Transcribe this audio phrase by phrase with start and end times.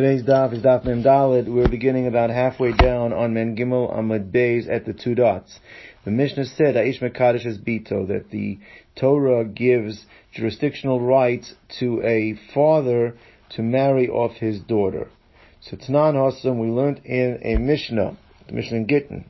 [0.00, 1.46] Today's daf is daf Mem Dalid.
[1.46, 5.60] We're beginning about halfway down on Men Gimel Amud Beis at the two dots.
[6.06, 8.58] The Mishnah said Aish Mekadesh is Bito that the
[8.96, 13.14] Torah gives jurisdictional rights to a father
[13.50, 15.10] to marry off his daughter.
[15.60, 19.26] So Tanan Hassam we learned in a Mishnah, the Mishnah in Gittin.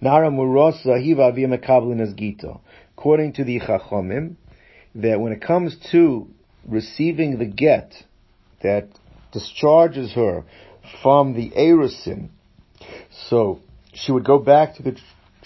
[0.00, 2.60] Nara Murosa Hiva Mekablin as Gito.
[2.98, 4.34] According to the Chachomim,
[4.96, 6.26] that when it comes to
[6.66, 7.94] receiving the get
[8.60, 8.88] that
[9.34, 10.44] discharges her
[11.02, 12.30] from the Erisin,
[13.28, 13.60] so
[13.92, 14.96] she would go back to the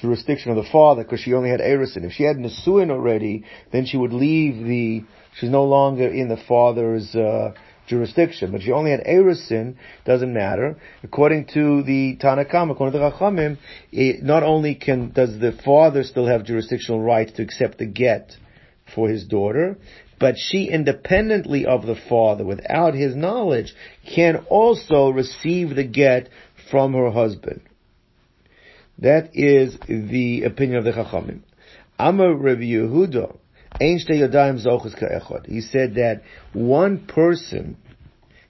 [0.00, 2.04] jurisdiction of the father because she only had Erisin.
[2.04, 5.04] If she had Nesuin already, then she would leave the,
[5.38, 7.54] she's no longer in the father's, uh,
[7.88, 10.76] jurisdiction, but she only had Erisin, doesn't matter.
[11.02, 13.56] According to the Tanakam, according to the Chachamim,
[13.90, 18.36] it, not only can, does the father still have jurisdictional right to accept the get
[18.94, 19.76] for his daughter,
[20.18, 23.74] but she independently of the father, without his knowledge,
[24.14, 26.28] can also receive the get
[26.70, 27.60] from her husband.
[28.98, 31.40] That is the opinion of the Chachamim.
[31.98, 33.36] Amar Rabbi Yehuda,
[33.80, 33.98] he
[35.60, 37.76] said that one person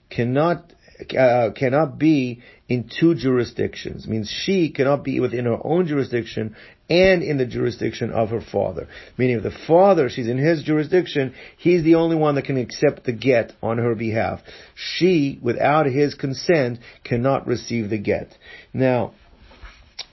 [0.09, 0.73] cannot
[1.17, 4.05] uh, cannot be in two jurisdictions.
[4.05, 6.55] It means she cannot be within her own jurisdiction
[6.87, 8.87] and in the jurisdiction of her father.
[9.17, 13.03] Meaning if the father, she's in his jurisdiction, he's the only one that can accept
[13.03, 14.41] the get on her behalf.
[14.75, 18.37] She, without his consent, cannot receive the get.
[18.71, 19.13] Now,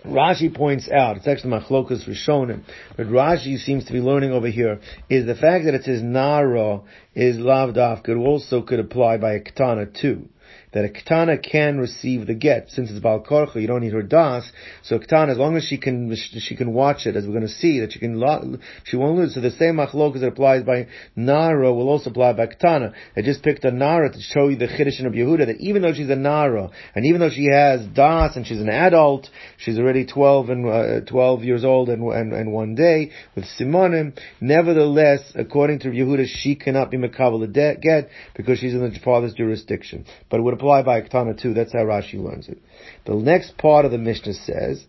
[0.04, 2.62] Rashi points out, it's actually machlokas rishonim,
[2.96, 6.80] but Rashi seems to be learning over here, is the fact that it says nara
[7.14, 10.28] is lavdaf could also could apply by a katana too
[10.77, 13.58] that a katana can receive the get since it's bal korcha.
[13.58, 14.44] You don't need her das.
[14.83, 17.48] So katana, as long as she can she can watch it, as we're going to
[17.48, 19.34] see, that she can she won't lose.
[19.34, 22.92] So the same machlok that applies by nara will also apply by katana.
[23.16, 25.94] I just picked a nara to show you the chiddush of Yehuda that even though
[25.94, 30.05] she's a nara and even though she has das and she's an adult, she's already
[30.05, 34.12] twelve and uh, twelve years old and, and and one day with simonim.
[34.42, 39.33] Nevertheless, according to Yehuda, she cannot be makabel the get because she's in the father's
[39.33, 40.05] jurisdiction.
[40.28, 41.54] But it would apply apply by Aktana too.
[41.54, 42.58] That's how Rashi learns it.
[43.04, 44.84] The next part of the Mishnah says,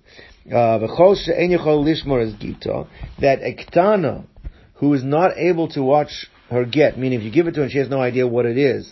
[0.48, 0.80] uh,
[3.20, 4.26] that Aktana,
[4.76, 7.64] who is not able to watch her get, meaning if you give it to her
[7.64, 8.92] and she has no idea what it is,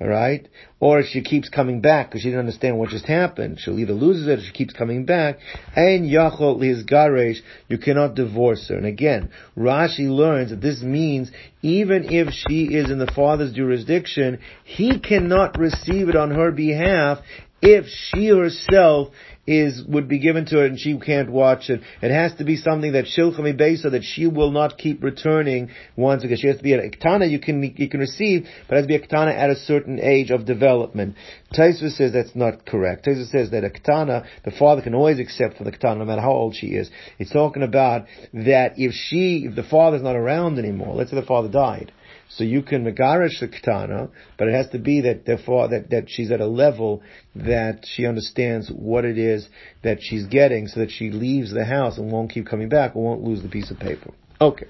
[0.00, 0.48] Alright?
[0.78, 3.58] Or she keeps coming back because she didn't understand what just happened.
[3.58, 5.38] She'll either lose it or she keeps coming back.
[5.74, 7.38] And Yachol is garesh,
[7.68, 8.76] you cannot divorce her.
[8.76, 11.32] And again, Rashi learns that this means
[11.62, 17.18] even if she is in the father's jurisdiction, he cannot receive it on her behalf
[17.60, 19.08] if she herself
[19.48, 21.80] is would be given to her and she can't watch it.
[22.02, 26.22] It has to be something that shilchami besa that she will not keep returning once
[26.22, 26.36] again.
[26.36, 28.96] She has to be an iktana you can you can receive, but has to be
[28.96, 31.16] a iktana at a certain age of development.
[31.54, 33.06] Tosfos says that's not correct.
[33.06, 36.20] Tosfos says that a iktana, the father can always accept for the iktana no matter
[36.20, 36.90] how old she is.
[37.18, 41.26] It's talking about that if she, if the father's not around anymore, let's say the
[41.26, 41.90] father died,
[42.28, 46.04] so you can megarish the katana, but it has to be that therefore that, that
[46.08, 47.02] she's at a level
[47.34, 49.48] that she understands what it is
[49.82, 53.02] that she's getting so that she leaves the house and won't keep coming back or
[53.02, 54.12] won't lose the piece of paper.
[54.40, 54.66] Okay.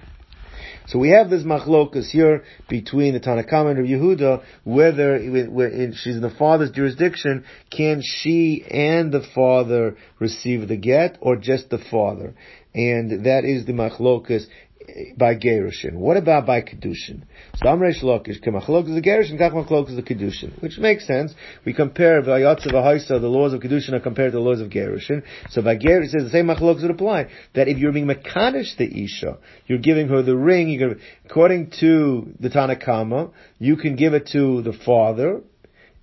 [0.87, 5.19] So we have this machlokas here between the Tanakama and Yehuda, whether
[5.93, 11.69] she's in the father's jurisdiction, can she and the father receive the get, or just
[11.69, 12.35] the father?
[12.75, 14.47] And that is the machlokas
[15.17, 15.95] by Gerushin.
[15.95, 17.23] What about by Kedushin?
[17.57, 20.61] So Amresh Lokish, Kemachlok is the Gerushin, Kachmachlok is the Kedushin.
[20.63, 21.35] Which makes sense.
[21.65, 25.23] We compare Vayatzav Haisa, the laws of Kedushin are compared to the laws of Gerushin.
[25.51, 27.29] So by Gerushin, says the same Machlok would apply.
[27.55, 31.73] That if you're being Makadish the Isha, you're giving her the ring, you're gonna, according
[31.81, 35.43] to the Tanakama, you can give it to the father,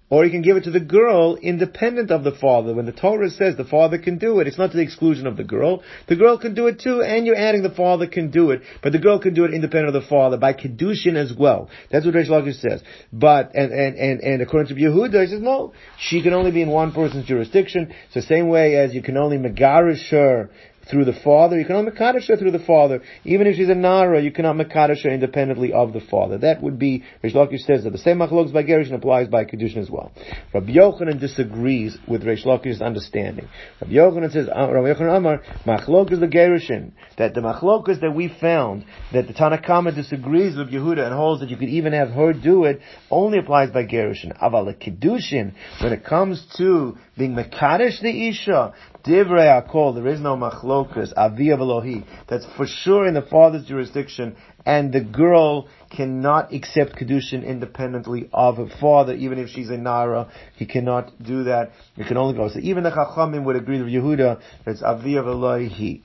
[0.09, 2.73] or you can give it to the girl independent of the father.
[2.73, 5.35] When the Torah says the father can do it, it's not to the exclusion of
[5.35, 5.81] the girl.
[6.07, 8.91] The girl can do it too, and you're adding the father can do it, but
[8.91, 11.69] the girl can do it independent of the father by kedushin as well.
[11.91, 12.83] That's what Reish Lakish says.
[13.11, 16.61] But and and and, and according to Yehuda, he says no, she can only be
[16.61, 17.93] in one person's jurisdiction.
[18.11, 20.51] So same way as you can only megarish her
[20.89, 21.59] through the father.
[21.59, 23.01] You cannot Makadish her through the father.
[23.23, 26.37] Even if she's a Nara, you cannot Makadish her independently of the father.
[26.37, 29.77] That would be, Reish Lakish says that the same Machloks by Gerushin applies by Kedushin
[29.77, 30.11] as well.
[30.53, 33.47] Rabbi Yochanan disagrees with Reish Lakish's understanding.
[33.81, 36.91] Rabbi Yochanan says, uh, Rabbi Yochanan Amar, Machlok is the Gerushin.
[37.17, 41.49] That the Machlokas that we found, that the Tanakama disagrees with Yehuda and holds that
[41.49, 42.79] you could even have her do it,
[43.09, 44.37] only applies by Gerushin.
[44.41, 48.73] Aval Kedushin, when it comes to being Makadish the Isha,
[49.05, 52.05] Divrei Akol, there is no machlokas, avia velohi.
[52.27, 54.35] That's for sure in the father's jurisdiction,
[54.65, 60.29] and the girl cannot accept kedushin independently of her father, even if she's a nara.
[60.55, 61.71] He cannot do that.
[61.95, 62.49] It can only go.
[62.49, 66.01] So even the chachamim would agree with Yehuda that's it's avia velohi.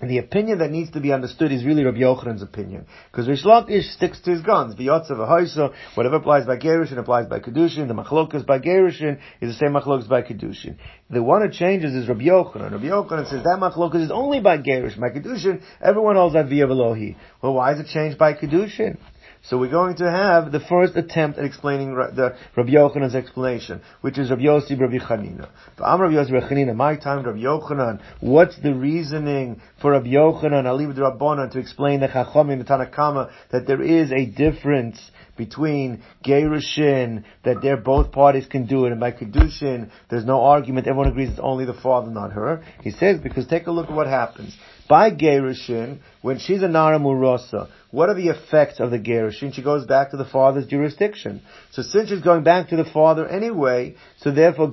[0.00, 2.86] So the opinion that needs to be understood is really Rabbi Yochanan's opinion.
[3.10, 4.74] Because Reish Lakish sticks to his guns.
[4.74, 7.86] V'yotza v'hoisa, whatever applies by Gerushin applies by Kedushin.
[7.86, 10.76] The machlokas by Gerushin is the same machlokas by Kedushin.
[11.10, 12.72] The one that changes is Rabbi Yochanan.
[12.72, 15.00] Rabbi Yochanan says that machlokas is only by Gerushin.
[15.00, 17.16] By Kedushin, everyone holds that via Velohi.
[17.42, 18.96] Well, why is it changed by Kedushin?
[19.42, 24.18] So we're going to have the first attempt at explaining the Rabbi Yochanan's explanation, which
[24.18, 25.48] is Rabbi Yossi Rabbi Chanina.
[25.82, 28.02] I'm Rabbi Yossi Rabbi Chanina, my time Rabbi Yochanan.
[28.20, 30.64] What's the reasoning for Rabbi Yochanan,
[30.94, 35.00] to Rabbanan to explain the Chachamim, in the Tanakama, that there is a difference
[35.38, 40.86] between Gerushin, that they're both parties can do it, and by Kedushin, there's no argument,
[40.86, 42.62] everyone agrees it's only the father, not her.
[42.82, 44.54] He says, because take a look at what happens.
[44.86, 49.52] By Gerushin, when she's a Nara Murasa, what are the effects of the Gerushin?
[49.52, 51.42] She goes back to the father's jurisdiction.
[51.72, 54.72] So since she's going back to the father anyway, so therefore,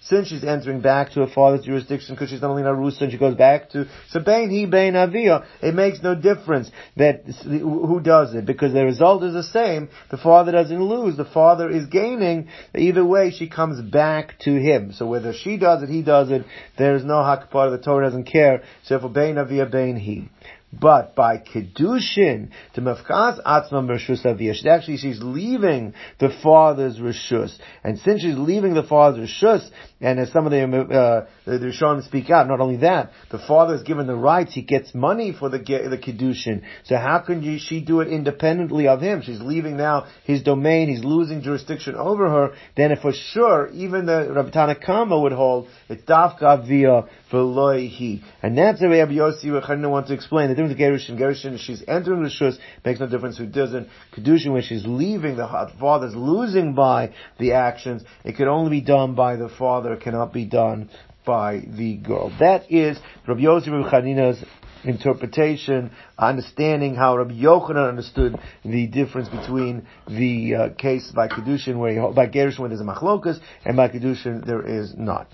[0.00, 3.18] since she's entering back to her father's jurisdiction because she's not only Narusa and she
[3.18, 8.34] goes back to, so Bain He Bain Avia, it makes no difference that who does
[8.34, 9.90] it because the result is the same.
[10.10, 11.16] The father doesn't lose.
[11.16, 12.48] The father is gaining.
[12.74, 14.92] Either way, she comes back to him.
[14.92, 16.46] So whether she does it, he does it,
[16.78, 17.70] there is no hakpar.
[17.70, 18.64] The Torah doesn't care.
[18.82, 20.28] So for Bain Avia, Bain He.
[20.72, 27.52] But by Kedushin, to Mefkas Atzma Rishus Aviyah, actually she's leaving the father's Rishus.
[27.82, 29.68] And since she's leaving the father's Rishus,
[30.00, 33.74] and as some of the, uh, the Rishonim speak out, not only that, the father
[33.74, 36.62] is given the rights, he gets money for the, the Kedushin.
[36.84, 39.22] So how can she do it independently of him?
[39.22, 44.32] She's leaving now his domain, he's losing jurisdiction over her, then for sure, even the
[44.32, 48.22] Rabbi Tanakama would hold, it's Dafka Aviyah Veloihi.
[48.42, 50.48] And that's the way Rabbi Yossi Rechanina wants to explain.
[50.48, 53.88] The difference between Gerushin, Gerushin, she's entering the Shus, makes no difference who doesn't.
[54.16, 58.02] Kedushin, when she's leaving, the father's losing by the actions.
[58.24, 60.90] It can only be done by the father, it cannot be done
[61.24, 62.32] by the girl.
[62.40, 64.44] That is Rabbi Yossi Rechanina's
[64.84, 71.92] interpretation, understanding how Rabbi Yochanan understood the difference between the uh, case by Kedushin, where
[71.92, 75.28] he, by Gerushin where there's a machlokas, and by Kedushin there is not.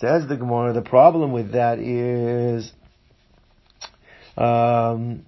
[0.00, 2.72] Says the Gemara, the problem with that is,
[4.36, 5.24] um,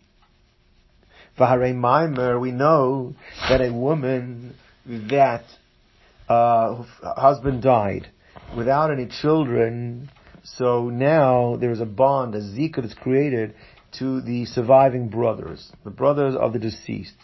[1.39, 3.15] Maimer, we know
[3.49, 4.55] that a woman
[4.87, 5.45] that
[6.29, 8.09] uh, husband died
[8.57, 10.11] without any children,
[10.43, 13.55] so now there is a bond, a zika that's created
[13.99, 17.15] to the surviving brothers, the brothers of the deceased.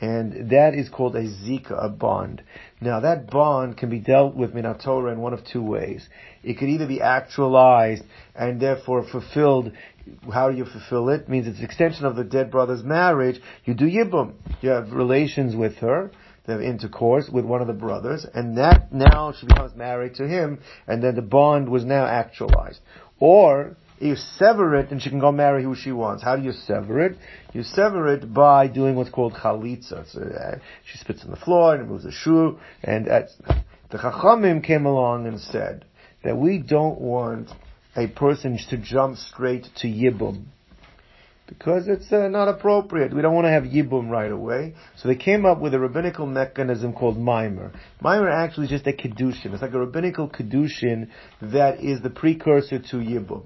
[0.00, 2.42] And that is called a zika, a bond.
[2.80, 6.08] Now that bond can be dealt with in Torah in one of two ways.
[6.44, 8.04] It could either be actualized
[8.34, 9.72] and therefore fulfilled.
[10.32, 11.28] How do you fulfill it?
[11.28, 13.40] means it's extension of the dead brother's marriage.
[13.64, 14.34] You do yibum.
[14.60, 16.12] You have relations with her.
[16.46, 20.26] They have intercourse with one of the brothers, and that now she becomes married to
[20.26, 22.80] him, and then the bond was now actualized.
[23.20, 26.22] Or you sever it and she can go marry who she wants.
[26.22, 27.16] How do you sever it?
[27.52, 30.10] You sever it by doing what's called chalitza.
[30.10, 33.34] So, uh, she spits on the floor and moves a shoe, and that's,
[33.90, 35.84] the Chachamim came along and said
[36.24, 37.50] that we don't want
[37.96, 40.44] a person to jump straight to Yibum.
[41.46, 43.14] Because it's uh, not appropriate.
[43.14, 44.74] We don't want to have Yibum right away.
[44.96, 47.72] So they came up with a rabbinical mechanism called Mimer.
[48.02, 49.54] Mimer actually is just a Kedushin.
[49.54, 51.08] It's like a rabbinical Kedushin
[51.40, 53.44] that is the precursor to Yibum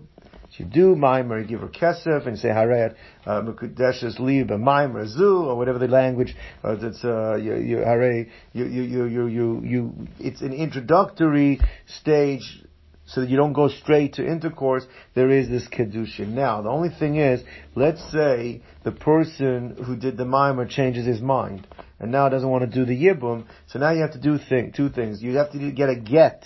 [0.62, 2.94] you do mimer, you give her kesef, and you say harayat
[3.26, 6.34] uh, mekudeshes liib a mimer zu or whatever the language.
[6.62, 10.08] Or it's uh, you you haray you you you you you you.
[10.18, 12.62] It's an introductory stage.
[13.04, 16.28] So that you don't go straight to intercourse, there is this kedushin.
[16.28, 17.42] Now, the only thing is,
[17.74, 21.66] let's say the person who did the mimer changes his mind,
[21.98, 24.72] and now doesn't want to do the yibum, so now you have to do thing,
[24.74, 25.20] two things.
[25.20, 26.44] You have to get a get.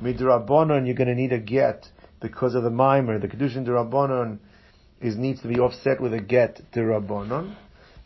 [0.00, 1.86] Midrabanon, you're going to need a get
[2.20, 3.18] because of the mimer.
[3.18, 4.38] The kedushin derabanan
[5.00, 7.54] is needs to be offset with a get derabanan,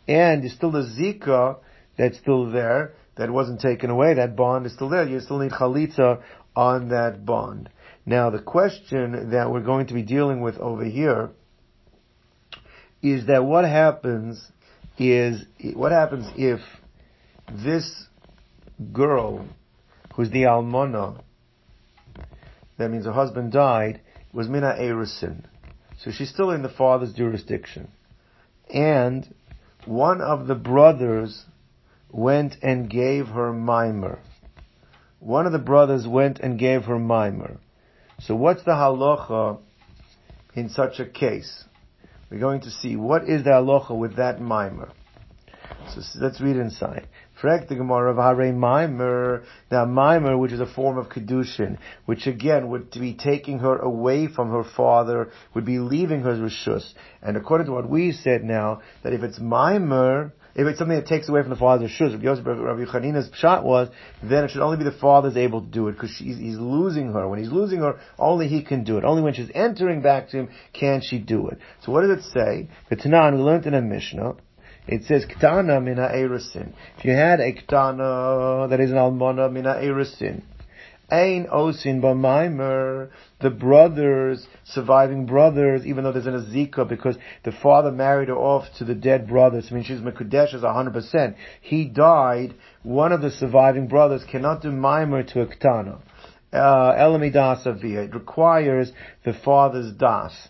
[0.07, 1.57] and there's still the zika
[1.97, 4.15] that's still there that wasn't taken away.
[4.15, 5.07] That bond is still there.
[5.07, 6.21] You still need chalitza
[6.55, 7.69] on that bond.
[8.05, 11.29] Now the question that we're going to be dealing with over here
[13.01, 14.43] is that what happens
[14.97, 16.59] is what happens if
[17.51, 18.05] this
[18.91, 19.45] girl
[20.15, 21.21] who's the almana
[22.81, 24.01] that means her husband died,
[24.33, 25.45] was Mina Erusin.
[25.99, 27.89] So she's still in the father's jurisdiction.
[28.73, 29.33] And
[29.85, 31.45] one of the brothers
[32.09, 34.19] went and gave her mimer.
[35.19, 37.57] one of the brothers went and gave her mimer.
[38.19, 39.59] So what's the halacha
[40.55, 41.63] in such a case?
[42.29, 44.91] We're going to see what is the halacha with that mimer.
[45.89, 47.07] So let's read inside.
[47.41, 52.27] Frek the Gemara of Hare Mimer, Now Mimer, which is a form of Kedushin, which
[52.27, 56.93] again would be taking her away from her father, would be leaving her Rishus.
[57.21, 61.07] And according to what we said now, that if it's Mimer, if it's something that
[61.07, 63.87] takes away from the father's shuz, Rabbi Yosef, Rabbi Chanina's shot was,
[64.21, 67.27] then it should only be the father's able to do it, because he's losing her.
[67.27, 69.05] When he's losing her, only he can do it.
[69.05, 71.57] Only when she's entering back to him can she do it.
[71.85, 72.69] So what does it say?
[72.89, 74.35] The Tanan, we learned in a Mishnah,
[74.91, 76.73] it says ktana mina erisin.
[76.97, 80.43] If you had a ktana that is an almana mina erisin,
[81.11, 83.09] Ain osin b'maimer,
[83.41, 88.65] the brothers, surviving brothers, even though there's an azika, because the father married her off
[88.77, 91.35] to the dead brothers, I mean she's mekudesh as 100%.
[91.59, 95.99] He died, one of the surviving brothers cannot do maimer to a ktana.
[96.53, 96.93] Uh,
[97.65, 98.03] avia.
[98.03, 98.91] It requires
[99.25, 100.49] the father's das.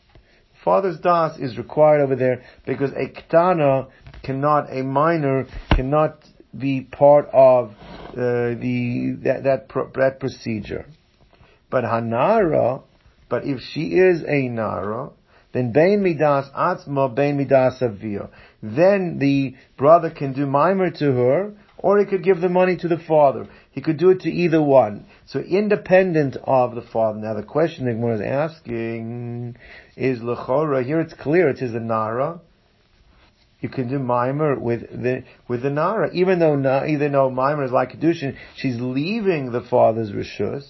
[0.64, 3.88] Father's das is required over there because a ktana
[4.24, 6.18] cannot, a minor cannot
[6.58, 10.86] be part of uh, the that that, that procedure.
[11.70, 12.84] But hanara,
[13.30, 15.12] but if she is a nara,
[15.54, 18.30] then bein midas atzma, bein midas avia.
[18.62, 22.88] Then the brother can do mimer to her, or he could give the money to
[22.88, 23.48] the father.
[23.72, 25.06] He could do it to either one.
[25.26, 27.20] So independent of the father.
[27.20, 29.56] Now the question that one is asking
[29.96, 30.86] is lechora.
[30.86, 32.42] Here it's clear it is a nara
[33.62, 37.64] you can do mimer with the with the nara, even though na, even though mimer
[37.64, 40.64] is like kedushin, she's leaving the father's rishus.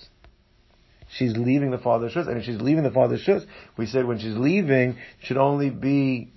[1.10, 3.45] She's leaving the father's rishus, and if she's leaving the father's rishus,
[3.77, 6.31] we said when she's leaving, should only be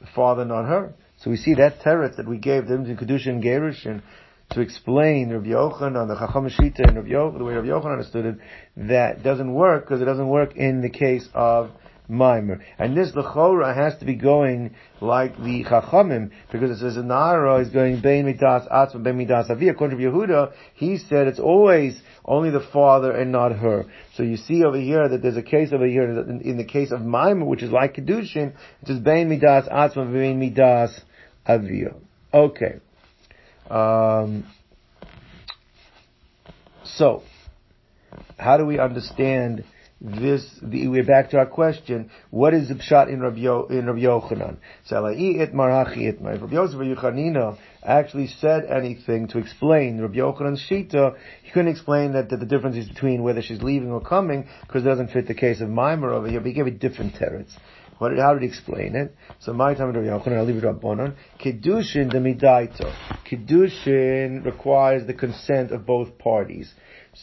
[0.00, 0.94] the father, not her.
[1.18, 4.02] So we see that teretz that we gave them to kedushin gerushin
[4.50, 8.26] to explain Rabbi Yochanan, the Chacham Shita, and Rabbi Yochanan, the way Rabbi Yochanan understood
[8.26, 8.38] it,
[8.76, 11.70] that doesn't work because it doesn't work in the case of
[12.08, 12.60] mimer.
[12.78, 17.68] And this lechora has to be going like the chachamim because it says Nara is
[17.70, 19.68] going bein midas atzma bein midas avi.
[19.68, 23.86] According to Yehuda, he said it's always only the father and not her.
[24.14, 26.90] So you see over here that there's a case over here in, in the case
[26.90, 31.00] of mimer, which is like kedushin, it says bein midas atzma bein midas
[31.46, 31.84] avi.
[32.32, 32.80] Okay.
[33.70, 34.46] Um,
[36.84, 37.22] so,
[38.38, 39.64] how do we understand
[40.00, 43.86] this, the, we're back to our question, what is the pshat in Rabbi, Yo, in
[43.86, 44.58] Rabbi Yochanan?
[44.90, 46.34] Sala'i itmar hachi itmar.
[46.34, 52.12] If Rabbi Yosef Yuchanina actually said anything to explain Rabbi Yochanan's shita, he couldn't explain
[52.12, 55.28] that, that the difference is between whether she's leaving or coming, because it doesn't fit
[55.28, 57.52] the case of Mimer over here, but he gave it different terets.
[57.98, 59.16] What, how did he explain it?
[59.40, 61.14] So my time Rabbi Yochanan, I'll leave it Rabbanon.
[61.42, 62.94] Kedushin demidaito.
[63.26, 66.74] Kedushin requires the consent of both parties.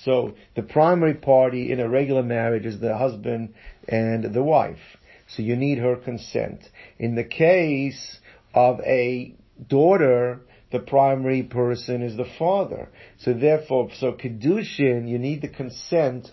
[0.03, 3.53] So the primary party in a regular marriage is the husband
[3.87, 4.97] and the wife.
[5.27, 6.69] So you need her consent.
[6.99, 8.19] In the case
[8.53, 9.35] of a
[9.67, 12.89] daughter, the primary person is the father.
[13.19, 16.31] So therefore, so kedushin, you need the consent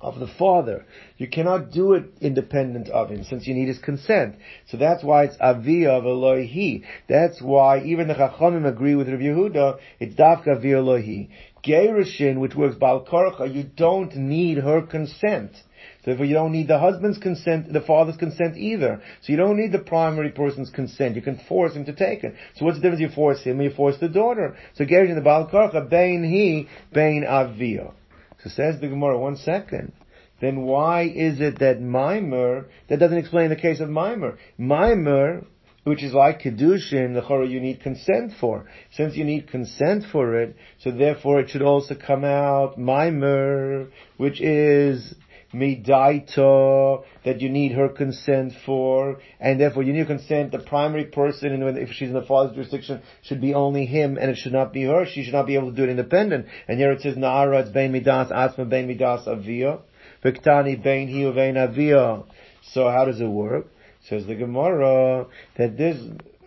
[0.00, 0.84] of the father.
[1.16, 4.36] You cannot do it independent of him, since you need his consent.
[4.68, 6.84] So that's why it's avia of Elohi.
[7.08, 11.30] That's why even the Chachamim agree with Rabbi Yehuda, it's dafka avia Elohi.
[11.64, 15.52] Gerushin, which works Bal Korcha, you don't need her consent.
[15.54, 19.02] So therefore you don't need the husband's consent, the father's consent either.
[19.22, 21.16] So you don't need the primary person's consent.
[21.16, 22.34] You can force him to take it.
[22.56, 23.00] So what's the difference?
[23.00, 24.56] You force him or you force the daughter.
[24.74, 27.94] So Gerushin, the Bal Korcha, Bain he, Bain avio.
[28.42, 29.92] So says the Gemara, one second.
[30.40, 34.38] Then why is it that Mimer, that doesn't explain the case of Mimer.
[34.58, 35.46] Mimer,
[35.84, 38.66] which is like Kedushin, the Chorah you need consent for.
[38.92, 44.40] Since you need consent for it, so therefore it should also come out Mimer, which
[44.40, 45.14] is
[45.54, 50.52] midaito that you need her consent for, and therefore you need consent.
[50.52, 54.36] The primary person, if she's in the father's jurisdiction, should be only him, and it
[54.36, 55.06] should not be her.
[55.06, 56.46] She should not be able to do it independent.
[56.66, 59.78] And here it says Naara, it's bein midas asma, bein midas avia,
[60.24, 62.24] viktani bein hi uvein avia.
[62.72, 63.68] So how does it work?
[64.08, 65.98] Says the Gemara that this.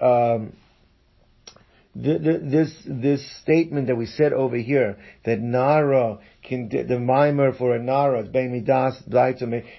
[0.01, 0.53] Um,
[1.99, 7.79] this this statement that we said over here that Nara can the mimer for a
[7.79, 9.01] Nara is midas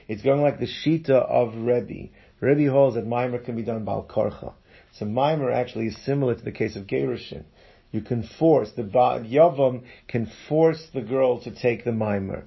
[0.08, 2.11] it's going like the shita of Rebbe.
[2.40, 4.52] Rebbe holds that mimer can be done by karcha.
[4.94, 7.44] So mimer actually is similar to the case of gerushin.
[7.92, 12.44] You can force the yavam can force the girl to take the mimer.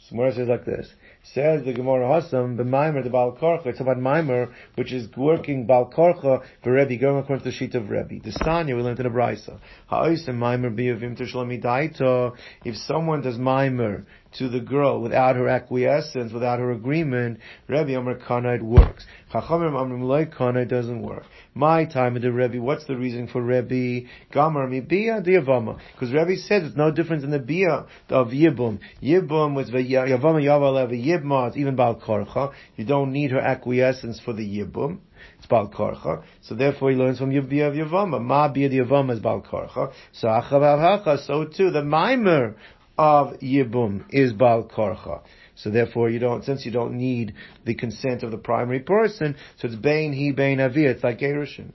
[0.00, 0.88] So Gemara says like this:
[1.32, 5.64] Says the Gemara Hassam, the Mimer, the Baal Korcha, it's about Mimer, which is working
[5.66, 8.20] Baal Korcha for Rebbe, going according to the sheet of Rebbe.
[8.22, 10.34] The Sanya, we learned in abrisa how is the Brisa.
[10.34, 12.32] Ha'osim Mimer biyavim to
[12.64, 14.04] If someone does Mimer
[14.38, 17.38] to the girl without her acquiescence, without her agreement,
[17.68, 19.06] Rebbe Amr Kana, it works.
[19.32, 21.24] Chachamim Amrim Loi Kana, it doesn't work.
[21.54, 24.08] My time of the Rebbe, what's the reason for Rebbe?
[24.32, 25.78] Gamar mi Bia Yavama.
[25.92, 28.80] Because Rebbe says it's no difference in the Bia of Yibum.
[29.02, 32.52] Yibum was Yavama Yavala Yibma, even Bal Korcha.
[32.76, 34.98] You don't need her acquiescence for the Yibum.
[35.38, 36.22] It's Bal Korcha.
[36.42, 38.20] So therefore he learns from Yibia of Yavama.
[38.20, 39.92] Ma Bia Yavama is Bal Korcha.
[40.12, 42.56] So Achav so too, the Mimer
[42.96, 45.22] of Yibum is Bal Korcha.
[45.56, 47.34] So therefore you don't, since you don't need
[47.64, 51.72] the consent of the primary person, so it's Bain, he, Bain, Avir, it's like Gerushin.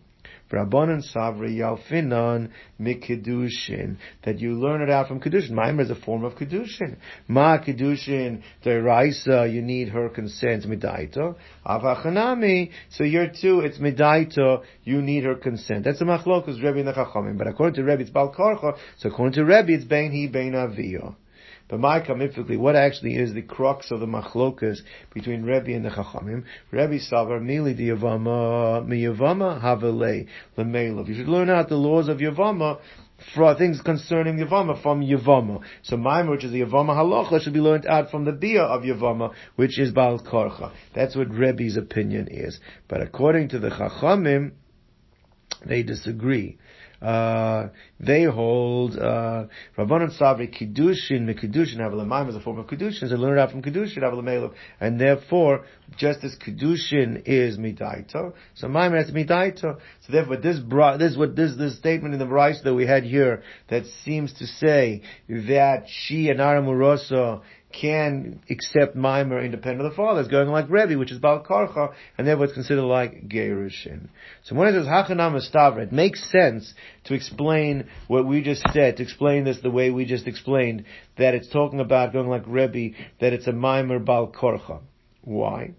[0.51, 3.98] Rabbanan Savri Yalfinan Mikidushin.
[4.24, 5.51] That you learn it out from Kedushin.
[5.51, 6.98] Maimer is a form of Kedushin.
[7.27, 11.36] Ma Kedushin Deraisa, you need her consent, Midaito.
[11.65, 15.86] Avachanami, so you're too, it's Midaito, you need her consent.
[15.86, 17.38] That's a machlokus Rebbe and.
[17.38, 20.10] But according to Rebbe, it's Balkarcha, so according to Rebbe, it's Bein.
[21.69, 24.79] But my kamiflically, what actually is the crux of the machlokas
[25.13, 26.43] between Rebbe and the Chachamim?
[26.71, 31.07] Rebbe Savar Mili the Yavama Havele Lemelov.
[31.07, 32.79] You should learn out the laws of Yavama
[33.35, 35.61] for things concerning Yavama from Yavama.
[35.83, 38.81] So Maimar, which is the Yavama halacha, should be learned out from the Bia of
[38.81, 40.71] Yavama, which is Baal Korcha.
[40.95, 42.59] That's what Rebbe's opinion is.
[42.88, 44.53] But according to the Chachamim,
[45.63, 46.57] they disagree.
[47.01, 49.46] Uh, they hold uh,
[49.77, 53.62] Rabbanon Savri Kiddushin, the Kiddushin Havalamayim is a form of Kiddushin, so learn out from
[53.62, 55.65] Kiddushin Havalamayim, and therefore,
[55.98, 59.77] just as Kiddushin is Midaito, so Maimon has Midaito.
[60.01, 63.03] So therefore, this brought, this what this this statement in the Rice that we had
[63.03, 69.95] here that seems to say that she and Aramurosa can accept Mimer independent of the
[69.95, 70.21] father.
[70.21, 74.09] It's going like Rebbe, which is Baal Karcha, and therefore it's considered like Gerushin.
[74.43, 76.73] So when it says Hachanam Estavra, it makes sense
[77.05, 80.85] to explain what we just said, to explain this the way we just explained,
[81.17, 84.81] that it's talking about going like Rebbe, that it's a Mimer Baal Karcha.
[85.21, 85.75] Why?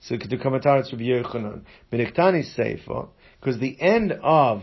[0.00, 1.62] So the commentator is Rabbi Yochanan.
[1.90, 3.08] Beniktani Sefer,
[3.40, 4.62] because the end of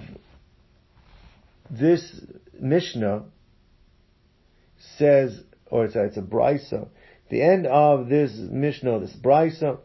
[1.72, 2.22] this
[2.60, 3.24] Mishnah
[4.98, 6.88] says or it's a, it's a brisa.
[7.30, 9.80] The end of this Mishnah, this brisa,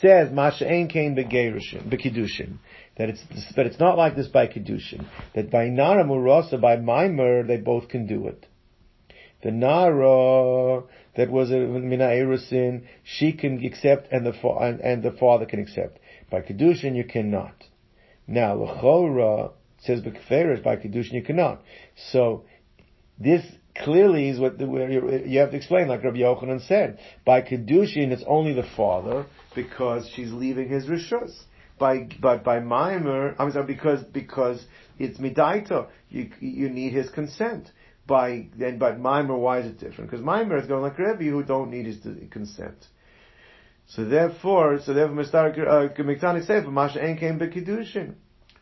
[0.00, 2.58] says Masha Ein Kain Begerushin, Bekidushin.
[2.96, 3.20] That it's,
[3.56, 5.04] but it's not like this by Kiddushin.
[5.34, 8.46] That by Nara Murasa, by Maimer, they both can do it.
[9.42, 10.84] The Nara,
[11.16, 15.58] that was a Mina Erusin, she can accept and the, and, and the father can
[15.58, 15.98] accept.
[16.30, 17.64] By Kiddushin, you cannot.
[18.28, 21.62] Now, L'chora, says Bekferish, by Kiddushin, you cannot.
[22.12, 22.44] So,
[23.18, 24.66] this clearly is what the,
[25.26, 26.98] you have to explain, like Rabbi Yochanan said.
[27.24, 31.32] By Kedushin, it's only the father because she's leaving his rishus.
[31.78, 34.64] By but by Maimer, I'm sorry, because because
[34.98, 37.70] it's midaito, you you need his consent.
[38.06, 40.10] By then, but Maimer, why is it different?
[40.10, 41.98] Because Maimer is going like Rabbi who don't need his
[42.30, 42.86] consent.
[43.86, 45.58] So therefore, so therefore, Mr.
[45.58, 48.14] Uh, Miktani Sefer, Masha En came Kedushin.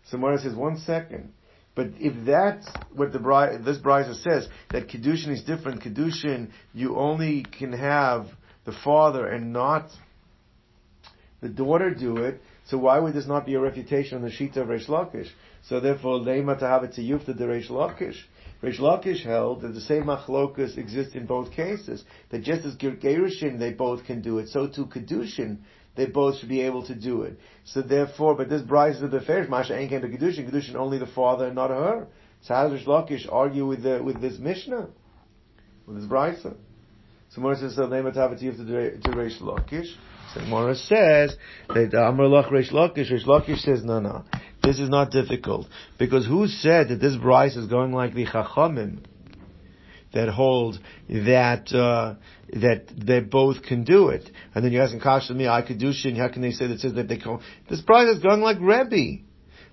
[0.05, 1.33] So Mora says, one second.
[1.75, 7.45] But if that's what the this bride says, that Kedushin is different, Kedushin, you only
[7.45, 8.27] can have
[8.65, 9.89] the father and not
[11.41, 14.57] the daughter do it, so why would this not be a refutation on the sheet
[14.57, 15.29] of Reish Lakish?
[15.65, 16.25] So therefore,
[16.67, 17.03] have it to
[17.37, 18.17] the Reish Lakish.
[18.63, 22.05] Reish Lakish held that the same machlokas exists in both cases.
[22.31, 25.59] That just as Gerushin, they both can do it, so too Kedushin,
[25.95, 27.39] they both should be able to do it.
[27.65, 31.47] So therefore, but this bride is the ferish, Masha to Kedushin, Kedushin only the father
[31.47, 32.07] and not her.
[32.43, 34.89] So how does Lakish argue with the, with this Mishnah?
[35.87, 36.37] With this bride?
[36.43, 39.95] So Mora says, so name Atavativ to, Reish Lakish.
[40.35, 41.37] So Mora says
[41.69, 44.25] that uh, Amr Lach Reish Lakish, Reish Lakish says, no, no.
[44.63, 45.67] This is not difficult.
[45.99, 48.99] Because who said that this bride is going like the Chachamim?
[50.13, 52.15] That hold that uh,
[52.53, 54.29] that they both can do it.
[54.55, 56.17] And then you're asking Kasha me, I could do shin.
[56.17, 57.41] How can they say that says that they can?
[57.69, 59.23] This price is going like Rebbe.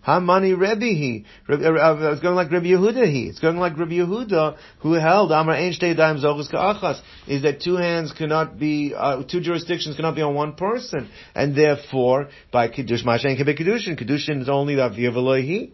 [0.07, 1.25] Hamani Rebbe he.
[1.49, 3.25] Uh, uh, it's going like Rebbe Yehuda he.
[3.25, 7.75] It's going like Rebbe Yehuda who held Amar Ein Daim Zogus Ka'achas is that two
[7.75, 11.09] hands cannot be, uh, two jurisdictions cannot be on one person.
[11.35, 15.73] And therefore, by Kiddush Mashen Kebe Kiddushin, Kiddushin is only the Aviyah he.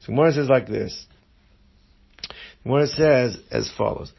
[0.00, 1.06] So Gemara says like this
[2.66, 4.12] where it says as follows.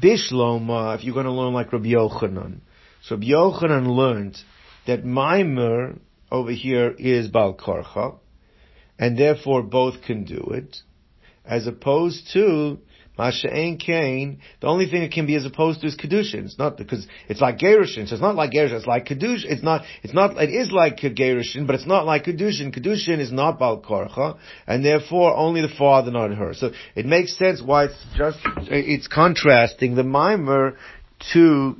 [0.00, 2.60] Bishloma, if you're going to learn like Rabbi Yochanan.
[3.02, 4.38] So Rabbi Yochanan learned
[4.86, 5.98] that Maimer
[6.30, 8.16] over here is Bal Karcha,
[8.98, 10.78] and therefore both can do it,
[11.44, 12.78] as opposed to
[13.18, 16.46] Masha'en Kain, the only thing it can be as opposed to is Kedushin.
[16.46, 19.62] It's not because, it's like Gerushin, so it's not like Gerushin, it's like Kedush, it's
[19.62, 22.76] not, it's not, it is like Gerushin, but it's not like Kedushin.
[22.76, 26.54] Kedushin is not Bal Korcha, and therefore only the father, not her.
[26.54, 30.76] So it makes sense why it's just, it's contrasting the Mimer
[31.34, 31.76] to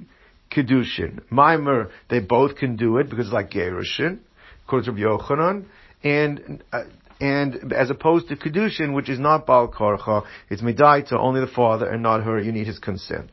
[0.53, 1.21] Kedushin.
[1.31, 4.21] Mimer, they both can do it because it's like Gerushin,
[4.67, 5.67] according to Yochanan,
[6.05, 6.85] and, uh,
[7.25, 11.89] and as opposed to kedushin, which is not bal karcha, it's midaita, only the father
[11.89, 12.39] and not her.
[12.39, 13.31] You need his consent.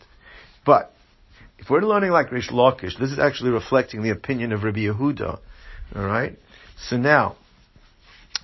[0.65, 0.93] But
[1.59, 5.39] if we're learning like Reish Lakish, this is actually reflecting the opinion of Rabbi Yehuda.
[5.97, 6.39] All right.
[6.87, 7.35] So now,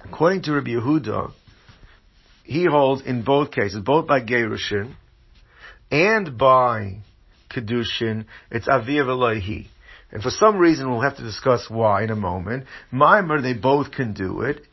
[0.04, 1.32] according to Rabbi Yehuda,
[2.44, 4.96] he holds in both cases, both by Gerushin
[5.90, 6.98] and by
[7.50, 9.68] Kedushin, it's Aviv Elohi.
[10.12, 12.66] And for some reason, we'll have to discuss why in a moment.
[12.92, 14.66] Mimer, they both can do it.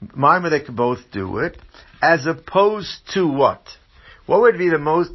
[0.00, 1.56] Mimer, they could both do it.
[2.02, 3.62] As opposed to what?
[4.26, 5.12] What would be the most,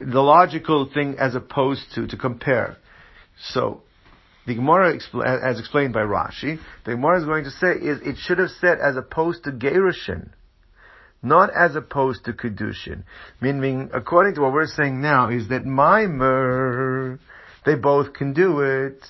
[0.00, 2.76] the logical thing as opposed to, to compare?
[3.50, 3.82] So,
[4.46, 8.38] the Gemara, as explained by Rashi, the Gemara is going to say is it should
[8.38, 10.30] have said as opposed to Gerushin,
[11.22, 13.04] not as opposed to Kedushin.
[13.40, 17.20] Meaning, according to what we're saying now, is that Mimer,
[17.64, 19.04] they both can do it.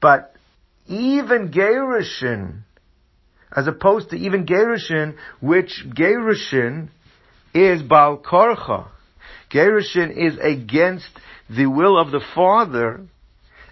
[0.00, 0.34] But
[0.86, 2.62] even Gerushin,
[3.56, 6.88] as opposed to even Gerushin, which Gerushin
[7.54, 8.88] is Bal Korcha.
[9.52, 11.08] Gerushin is against
[11.48, 13.02] the will of the father,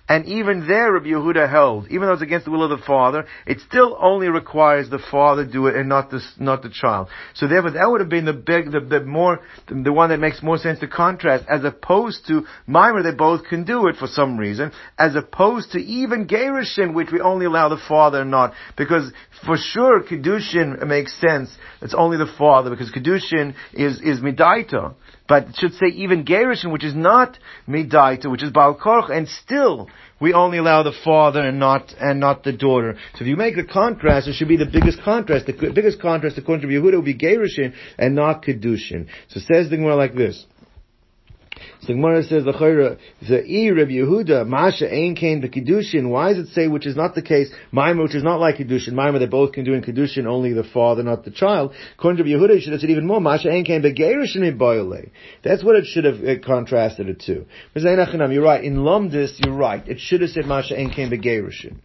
[0.09, 3.25] and even there, Rabbi Yehuda held, even though it's against the will of the father,
[3.47, 7.09] it still only requires the father do it and not the not the child.
[7.35, 10.18] So therefore, that would have been the big, the, the more, the, the one that
[10.18, 14.09] makes more sense to contrast, as opposed to Mimer, they both can do it for
[14.09, 19.11] some reason, as opposed to even Gerushin, which we only allow the father not, because
[19.44, 21.50] for sure Kedushin makes sense.
[21.81, 24.94] It's only the father because Kedushin is is midaita.
[25.28, 29.28] But it should say even Gerushin, which is not Midaita, which is Baal Korch, and
[29.28, 29.88] still
[30.20, 32.96] we only allow the father and not and not the daughter.
[33.14, 35.46] So if you make the contrast, it should be the biggest contrast.
[35.46, 39.07] The biggest contrast according to Yehuda would be Gerushin and not Kedushin.
[39.28, 40.44] So says the Gemara like this.
[41.83, 42.97] So Gemara says the Chayra,
[43.29, 46.11] the E Rabbi Yehuda, Masha Ein Kain Kedushin.
[46.11, 48.92] Why does it say, which is not the case, Maimah, which is not like Kedushin,
[48.92, 51.75] Maimah they both can do in Kedushin, only the father, not the child.
[51.99, 55.11] According to Yehuda, it should have said even more, Masha Ein Kain Begerishin
[55.42, 57.47] That's what it should have contrasted it to.
[57.75, 58.62] You're right.
[58.62, 59.87] In Lumdis, you're right.
[59.88, 61.79] It should have said Masha Ein Kain Begerishin.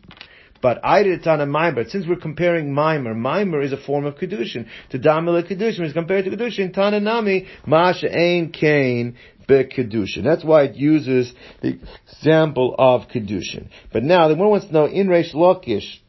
[0.61, 1.87] But I did it on a mimer.
[1.87, 4.67] Since we're comparing mimer, mimer is a form of kedushin.
[4.89, 6.73] To damila kedushin is compared to kedushin.
[6.73, 9.15] Tananami masha ein kain
[9.47, 10.23] Kedushin.
[10.23, 11.79] That's why it uses the
[12.11, 13.69] example of Kedushin.
[13.91, 15.99] But now, the one wants to know, in Reish Lakish,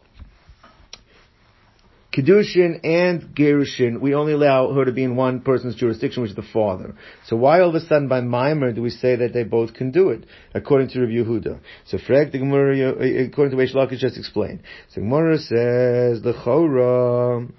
[2.18, 6.36] Kedushin and Gerushin, we only allow her to be in one person's jurisdiction, which is
[6.36, 6.94] the father.
[7.26, 9.92] So why all of a sudden by Mimer do we say that they both can
[9.92, 10.24] do it,
[10.54, 11.60] according to Rabbi Yehuda?
[11.84, 14.62] So the Gemara, uh, according to Reish Lakish, just explained.
[14.88, 17.52] So Gemara says, the Chora,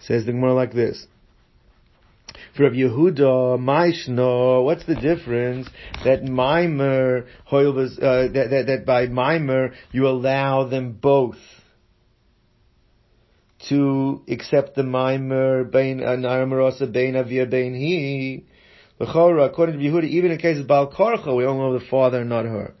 [0.00, 1.06] says the Gemara like this.
[2.56, 5.68] For Rabbi Yehuda, Maishno, what's the difference
[6.04, 11.36] that Mimer, uh, that, that, that by Mimer you allow them both
[13.68, 18.46] to accept the Mimer, Bain, Naramarasa, Bain Avir, Bain He.
[18.98, 22.46] According to Yehuda, even in case of Bal Korcha, we only know the father not
[22.46, 22.74] her.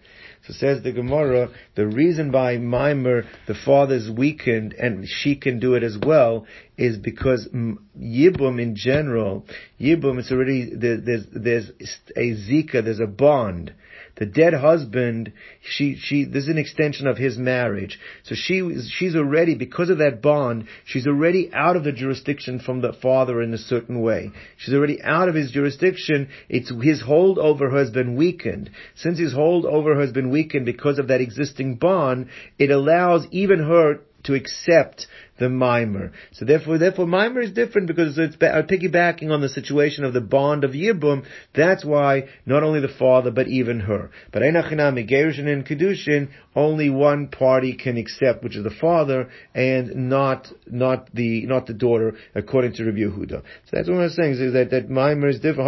[0.46, 5.74] So says the Gemara, the reason by Mimer the father's weakened and she can do
[5.74, 9.44] it as well is because Yibum in general,
[9.80, 11.70] Yibum it's already, there's, there's
[12.16, 13.72] a Zika, there's a bond
[14.16, 17.98] the dead husband, she, she, this is an extension of his marriage.
[18.24, 22.80] So she, she's already, because of that bond, she's already out of the jurisdiction from
[22.80, 24.30] the father in a certain way.
[24.56, 26.28] She's already out of his jurisdiction.
[26.48, 28.70] It's, his hold over her has been weakened.
[28.94, 33.26] Since his hold over her has been weakened because of that existing bond, it allows
[33.30, 35.06] even her to accept
[35.38, 36.12] the mimer.
[36.32, 40.20] So therefore, therefore, mimer is different because it's uh, piggybacking on the situation of the
[40.20, 41.24] bond of Yibum.
[41.54, 44.10] That's why not only the father, but even her.
[44.32, 50.08] But Einachinami, Gerushin and Kedushin, only one party can accept, which is the father, and
[50.08, 53.42] not, not the, not the daughter, according to Rabbi Yehuda.
[53.42, 55.66] So that's what I'm saying, is that, that mimer is different.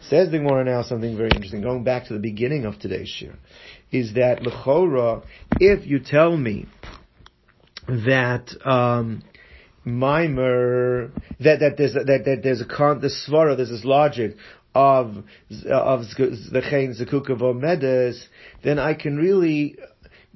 [0.00, 3.34] Says the Gemara now something very interesting, going back to the beginning of today's shir,
[3.90, 5.22] is that Lechora,
[5.58, 6.66] if you tell me
[7.86, 9.22] that um,
[9.84, 14.36] mimer that that there's that, that there's a con the svara there's this logic
[14.74, 15.24] of
[15.70, 18.28] of the chain zakukav medes,
[18.62, 19.76] then I can really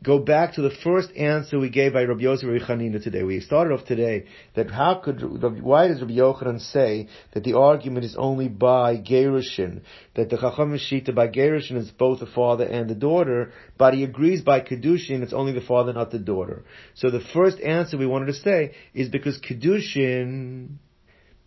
[0.03, 3.23] go back to the first answer we gave by Rabbi Yosef Chanina today.
[3.23, 5.21] We started off today that how could,
[5.63, 9.83] why does Rabbi Yochanan say that the argument is only by Gerushin,
[10.15, 14.05] that the Chacham Shita by Gerushin is both the father and the daughter, but he
[14.05, 16.65] agrees by Kedushin it's only the father, not the daughter.
[16.95, 20.77] So the first answer we wanted to say is because Kedushin,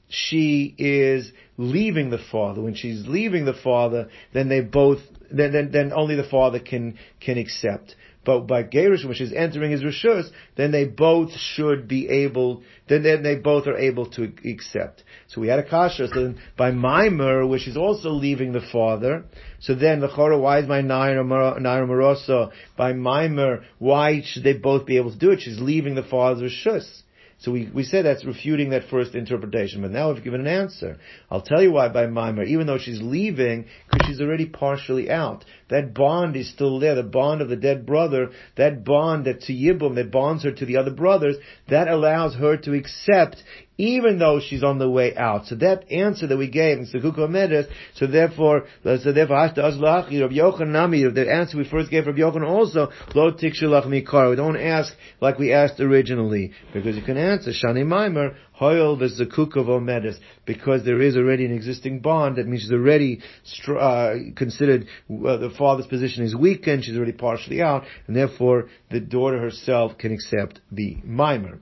[0.09, 2.61] she is leaving the father.
[2.61, 4.99] When she's leaving the father, then they both,
[5.31, 7.95] then, then, then only the father can, can accept.
[8.23, 13.01] But by Gerish, which is entering his Rishus, then they both should be able, then,
[13.01, 15.03] then they both are able to accept.
[15.27, 19.25] So we had a kasha, so then by Maimer, which is also leaving the father,
[19.59, 24.85] so then the Chora, why is my Naira Marosa, by Maimer, why should they both
[24.85, 25.41] be able to do it?
[25.41, 27.01] She's leaving the father's Rishus.
[27.41, 30.97] So we, we said that's refuting that first interpretation, but now we've given an answer.
[31.31, 35.43] I'll tell you why by Maimer, even though she's leaving, because she's already partially out.
[35.71, 39.53] That bond is still there, the bond of the dead brother, that bond that to
[39.53, 41.37] Yibum, that bonds her to the other brothers,
[41.69, 43.37] that allows her to accept
[43.81, 45.47] even though she's on the way out.
[45.47, 50.21] So that answer that we gave in Sekuko Medes, so therefore, so therefore, Hashta Azlachi,
[50.21, 54.29] Rabbi the answer we first gave Rabbi Yochanan also, Lo Tikshulach Mikar.
[54.29, 59.67] We don't ask like we asked originally, because you can answer Shani Maimer, Hoyel Vezekukov
[59.67, 63.21] Omedes, because there is already an existing bond, that means she's already
[63.67, 68.99] uh, considered, uh, the father's position is weakened, she's already partially out, and therefore the
[68.99, 71.59] daughter herself can accept the mimer.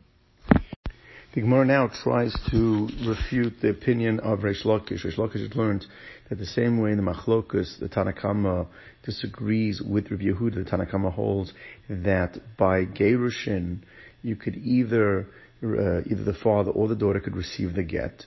[1.36, 5.06] The Gemara now tries to refute the opinion of Reish Lakish.
[5.06, 5.86] Reish Lakish has learned
[6.28, 8.68] that the same way in the Machlokus, the Tanakama
[9.04, 10.66] disagrees with Rabbi Yehuda.
[10.66, 11.54] The Tanakama holds
[11.88, 13.84] that by Gerushin,
[14.24, 15.28] you could either,
[15.62, 18.26] either the father or the daughter could receive the get.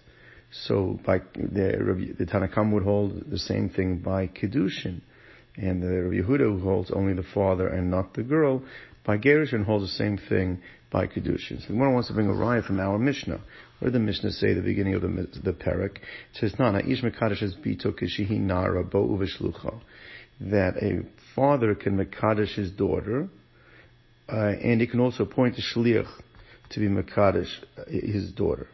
[0.51, 5.01] So by the, the Tanakam would hold the same thing by Kedushin.
[5.57, 8.62] And the Rabbi Yehuda who holds only the father and not the girl,
[9.05, 11.61] by Gerushin holds the same thing by Kedushin.
[11.61, 13.40] So the Gemara wants to bring a riot from our Mishnah.
[13.79, 15.09] What did the Mishnah say at the beginning of the,
[15.42, 15.97] the Perek?
[15.97, 16.01] It
[16.35, 17.55] says, Nana, Ish Mekadosh es
[18.31, 19.81] nara bo uveshlucha.
[20.40, 21.03] That a
[21.35, 23.29] father can Mekadosh his daughter,
[24.29, 26.09] uh, and he can also appoint a Shliach
[26.72, 28.68] to be Mekadosh uh, his daughter.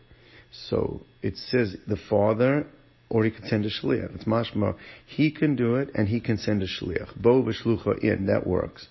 [0.69, 2.67] So it says the father
[3.11, 4.15] or he can send a shliach.
[4.15, 4.77] It's mashma.
[5.07, 7.21] He can do it, and he can send a shliach.
[7.21, 8.87] Bo v'shlucha in that works.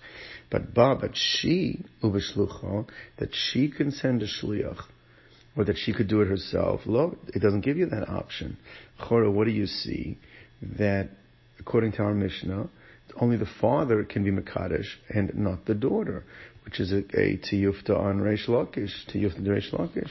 [0.50, 4.82] But ba, but she uv'shlucha that she can send a shliach,
[5.56, 6.80] or that she could do it herself.
[6.86, 8.56] Look, it doesn't give you that option.
[9.00, 10.18] Chora, what do you see?
[10.78, 11.10] That
[11.60, 12.68] according to our Mishnah,
[13.20, 16.24] only the father can be mekadesh and not the daughter,
[16.68, 20.10] which is a, a tiyufta on Reish Lakish, tiyufta Reish Lakish.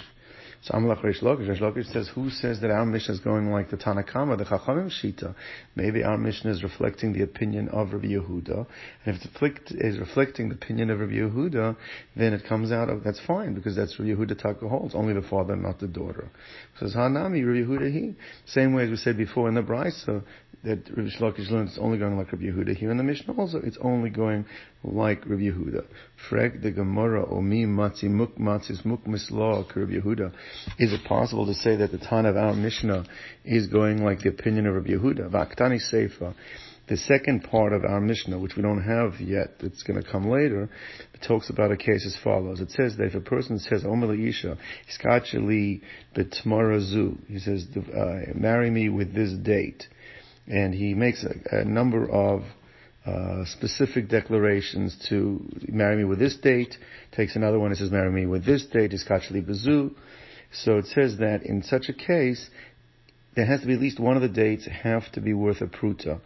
[0.63, 3.69] So Amalach Reish Lakish, Reish Lakish says, who says that our Mishnah is going like
[3.69, 5.35] the Tanakama, the Chachamim Shita?
[5.75, 8.65] Maybe our Mishnah is reflecting the opinion of Rabbi Yehuda.
[9.05, 11.77] And if it is reflecting the opinion of Rabbi Yehuda,
[12.15, 15.21] then it comes out of, that's fine, because that's Rabbi Yehuda Taka holds, only the
[15.21, 16.31] father, not the daughter.
[16.79, 18.15] Says Hanami, Rabbi Yehuda he.
[18.47, 20.23] Same way as we said before in the Brisa,
[20.67, 22.75] that Rabbi Shlokish learns it's only going like Rabbi Yehuda.
[22.75, 24.45] Here in the Mishnah also, it's only going
[24.83, 25.85] like Rabbi Yehuda.
[26.29, 30.33] Frek the Gemara omi matzi muk matzis muk misla Rabbi Yehuda.
[30.77, 33.05] Is it possible to say that the Tana of our Mishnah
[33.45, 35.29] is going like the opinion of Rabbi Yehuda?
[35.31, 36.33] Vaktani Seifa.
[36.89, 40.29] The second part of our Mishnah, which we don't have yet, it's going to come
[40.29, 40.69] later,
[41.13, 42.61] it talks about a case as follows.
[42.61, 44.93] It says that if a person says, Omer Isha, he
[47.39, 49.85] says, uh, marry me with this date
[50.47, 52.43] and he makes a, a number of
[53.05, 56.75] uh, specific declarations to marry me with this date.
[57.11, 58.93] Takes another one and says marry me with this date.
[58.93, 59.93] Is kachli bazu.
[60.51, 62.49] So it says that in such a case,
[63.35, 65.67] there has to be at least one of the dates have to be worth a
[65.67, 66.19] pruta.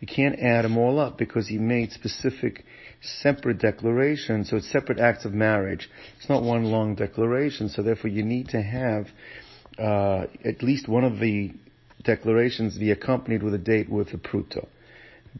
[0.00, 2.64] You can't add them all up because he made specific
[3.00, 5.88] separate declarations, so it's separate acts of marriage.
[6.18, 9.08] It's not one long declaration, so therefore you need to have
[9.78, 11.52] uh, at least one of the
[12.02, 14.66] declarations be accompanied with a date with a pruto.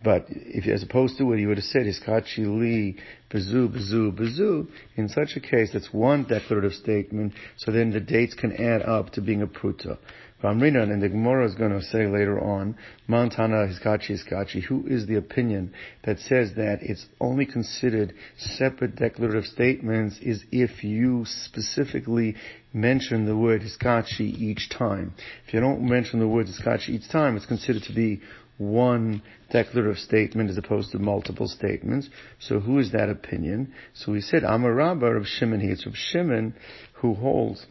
[0.02, 2.96] But if, as opposed to what he would have said, Hiskachi li,
[3.30, 8.34] bezu, bezu, bezu, in such a case, that's one declarative statement, so then the dates
[8.34, 9.98] can add up to being a pruta.
[10.42, 12.76] Vamrina, and the Gemara is going to say later on,
[13.08, 15.72] Montana Hiskachi Hiskachi, who is the opinion
[16.04, 22.36] that says that it's only considered separate declarative statements is if you specifically
[22.72, 25.14] mention the word Hiskachi each time.
[25.46, 28.20] If you don't mention the word Hiskachi each time, it's considered to be
[28.58, 32.08] one declarative statement as opposed to multiple statements.
[32.40, 33.72] So who is that opinion?
[33.94, 35.72] So we said Amar Rabbah of Shimon here.
[35.72, 36.54] It's of Shimon
[36.94, 37.64] who holds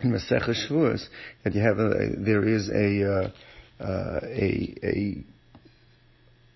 [0.00, 1.06] in Masech Shavuos
[1.44, 3.30] that you have a, there is a, uh,
[3.82, 5.24] uh, a, a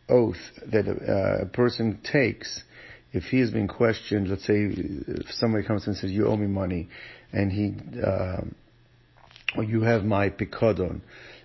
[0.08, 0.36] oath
[0.72, 2.62] that a, a, person takes
[3.12, 6.46] if he has been questioned, let's say if somebody comes and says, you owe me
[6.46, 6.88] money,
[7.32, 8.42] and he, uh,
[9.62, 11.00] you have my picadon,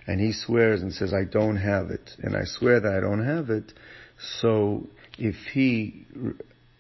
[0.08, 3.26] and he swears and says, I don't have it, and I swear that I don't
[3.26, 3.74] have it,
[4.40, 6.06] so if he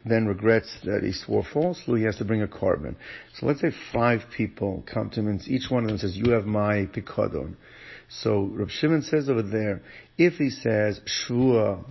[0.06, 2.96] then regrets that he swore falsely, he has to bring a korban.
[3.36, 6.32] So let's say five people come to him and each one of them says, you
[6.32, 7.56] have my picadon.
[8.10, 9.82] So Rab Shimon says over there,
[10.18, 11.84] if he says, Shua,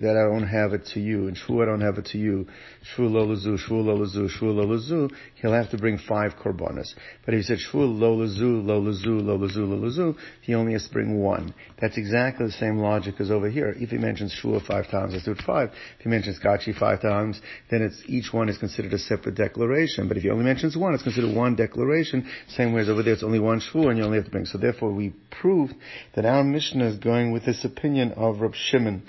[0.00, 2.46] that I don't have it to you, and Shvu I don't have it to you,
[2.94, 6.94] Shvu lolazu, Shvu lolazu, Shvu lolazu, he'll have to bring five korbanos.
[7.24, 11.54] But if he said Shvu lolazu, lolazu, lolazu, lolazu, he only has to bring one.
[11.80, 13.74] That's exactly the same logic as over here.
[13.78, 15.70] If he mentions Shvu five times, let's do it five.
[15.98, 20.08] If he mentions Gachi five times, then it's, each one is considered a separate declaration.
[20.08, 23.12] But if he only mentions one, it's considered one declaration, same way as over there,
[23.12, 24.46] it's only one Shvu and you only have to bring.
[24.46, 25.74] So therefore we proved
[26.16, 29.02] that our Mishnah is going with this opinion of Rab Shimon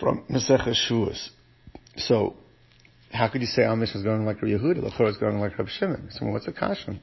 [0.00, 1.30] from Masech Shuas.
[1.96, 2.36] So,
[3.10, 4.82] how could you say our Mishnah is going like Yehuda?
[4.82, 6.08] The Torah is going like Rabbi Shimon.
[6.10, 7.00] So, what's the kashan?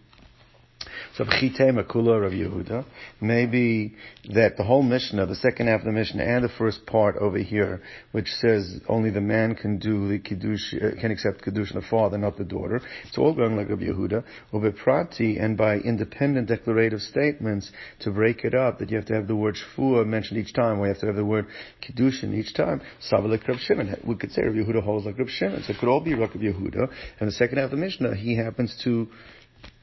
[1.16, 2.86] So Chite Makula of Yehuda,
[3.22, 3.96] maybe
[4.34, 7.38] that the whole Mishnah, the second half of the Mishnah, and the first part over
[7.38, 11.82] here, which says only the man can do the kiddush, uh, can accept kiddush the
[11.82, 12.82] father, not the daughter.
[13.08, 14.24] It's all going like Rabbi Yehuda.
[14.54, 19.28] Ubeprati, and by independent declarative statements to break it up, that you have to have
[19.28, 21.48] the word shvua mentioned each time, you have to have the word
[21.82, 22.82] kiddushin each time.
[23.12, 24.02] Savalik Rabbi Shimon.
[24.06, 25.64] We could say Rabbi Yehuda holds like Rabbi Shimon.
[25.64, 26.90] So it could all be Rabbi Yehuda.
[27.20, 29.08] And the second half of the Mishnah, he happens to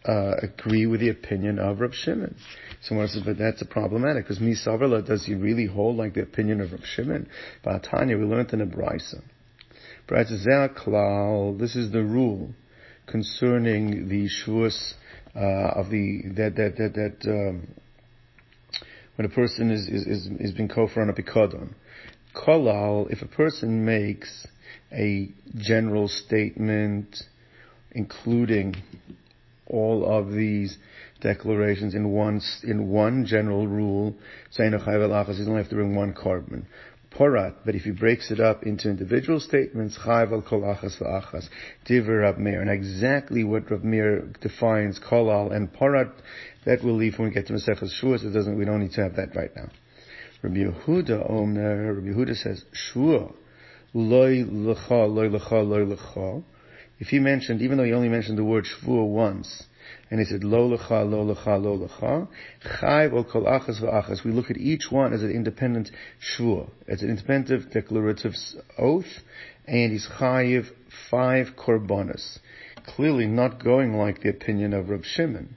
[0.04, 2.36] uh, agree with the opinion of Rab Shimon.
[2.82, 6.60] Someone says, but that's problematic because me Savarla, does he really hold like the opinion
[6.60, 7.28] of Rab Shimon?
[7.62, 9.22] But Tanya, we learned in a brisa.
[10.08, 12.52] Klal, this is the rule
[13.06, 14.94] concerning the shuas
[15.36, 17.68] uh, of the that that that that um,
[19.16, 21.74] when a person is is is, is being kofar on a pikadon.
[22.34, 24.46] Kolal, if a person makes
[24.92, 27.22] a general statement,
[27.92, 28.76] including
[29.70, 30.76] all of these
[31.20, 34.16] declarations in one in one general rule,
[34.50, 34.88] saying he's
[35.48, 36.64] only have to bring one korban.
[37.10, 41.48] Porat, but if he breaks it up into individual statements, chayv al kol achas v'achas,
[41.84, 46.12] diver Rab Meir, and exactly what Rab Meir defines kolal and porat,
[46.64, 48.24] that we'll leave when we get to Masechas Shuas.
[48.24, 49.70] It doesn't, we don't need to have that right now.
[50.42, 53.32] Rabbi Yehuda Omer, Rabbi Yehuda says, Shua,
[53.92, 56.44] loy lecha, loy lecha, loy lecha,
[57.00, 59.64] if he mentioned, even though he only mentioned the word shvua once,
[60.10, 62.28] and he said lo lecha, lo lecha, lo lecha,
[62.62, 67.00] chayv or kol achas v'achas, we look at each one as an independent shvua, as
[67.00, 68.34] an independent declarative
[68.76, 69.22] oath,
[69.66, 70.66] and he's chayiv
[71.10, 72.38] five korbanos.
[72.84, 75.56] Clearly not going like the opinion of Rab Shimon.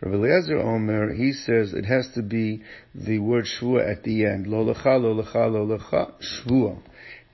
[0.00, 2.62] Rabbi Eliezer Omer, he says it has to be
[2.94, 4.46] the word shvua at the end.
[4.46, 6.80] Lo lecha, lo lecha, lo lecha, shvua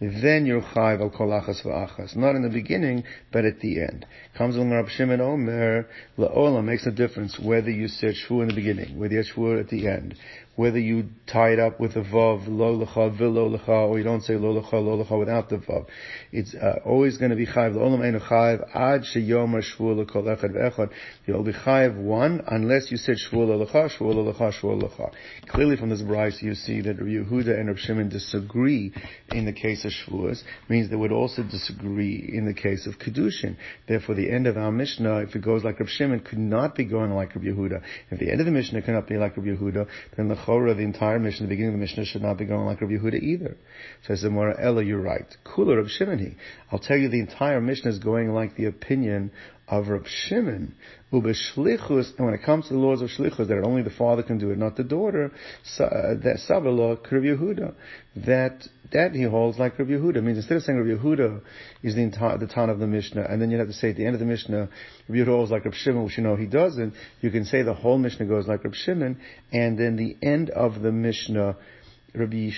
[0.00, 2.14] then you're chayv al kol achas v'achas.
[2.16, 4.06] Not in the beginning, but at the end.
[4.36, 5.86] Comes on Rab Shimon Omer,
[6.18, 9.60] la'olam makes a difference whether you said shvu in the beginning, whether you said shvu
[9.60, 10.14] at the end,
[10.56, 14.22] whether you tie it up with a vav, lo lecha, v'lo lecha, or you don't
[14.22, 15.86] say lo lecha, lo lecha without the vav.
[16.32, 17.74] It's uh, always going to be chayiv.
[17.74, 20.90] L'olam enu chayiv ad sheyom shvu l'kol echad v'echad.
[21.26, 25.12] You'll be chayiv one unless you said shvu lecha, shvu lecha, shvu lecha.
[25.48, 28.94] Clearly from this brayse you see that Rabbi Yehuda and Rabbi Shimon disagree
[29.32, 33.56] in the case of shvuas, means they would also disagree in the case of kedushin.
[33.86, 36.86] Therefore the end of our Mishnah, if it goes like Rabbi Shimon, could not be
[36.86, 37.82] going like Rabbi Yehuda.
[38.10, 40.82] If the end of the Mishnah cannot be like Rabbi Yehuda, then the Chora, the
[40.82, 43.56] entire Mishnah, the beginning of the Mishnah, should not be going like Rabbi Yehuda either.
[44.06, 45.26] Says the Mora Ella, you're right.
[45.44, 46.36] Kula Rabbi Shimon
[46.70, 49.32] I'll tell you the entire Mishnah is going like the opinion
[49.68, 50.74] of Rabbi Shimon.
[51.12, 54.38] Ubeshlichus, and when it comes to the laws of shlichus, that only the father can
[54.38, 55.30] do it, not the daughter,
[55.78, 55.88] uh,
[56.22, 57.74] that Sabala, Rabbi Yehuda,
[58.26, 60.16] that, that he holds like Rabbi Yehuda.
[60.16, 61.40] It means instead of saying Rabbi Yehuda
[61.82, 63.96] is the entire, the town of the Mishnah, and then you have to say at
[63.96, 64.68] the end of the Mishnah,
[65.08, 67.74] Rabbi Yehuda holds like Rabbi Shimon, which you know he doesn't, you can say the
[67.74, 69.20] whole Mishnah goes like Rabbi Shimon,
[69.52, 71.56] and then the end of the Mishnah,
[72.16, 72.50] Rabbi,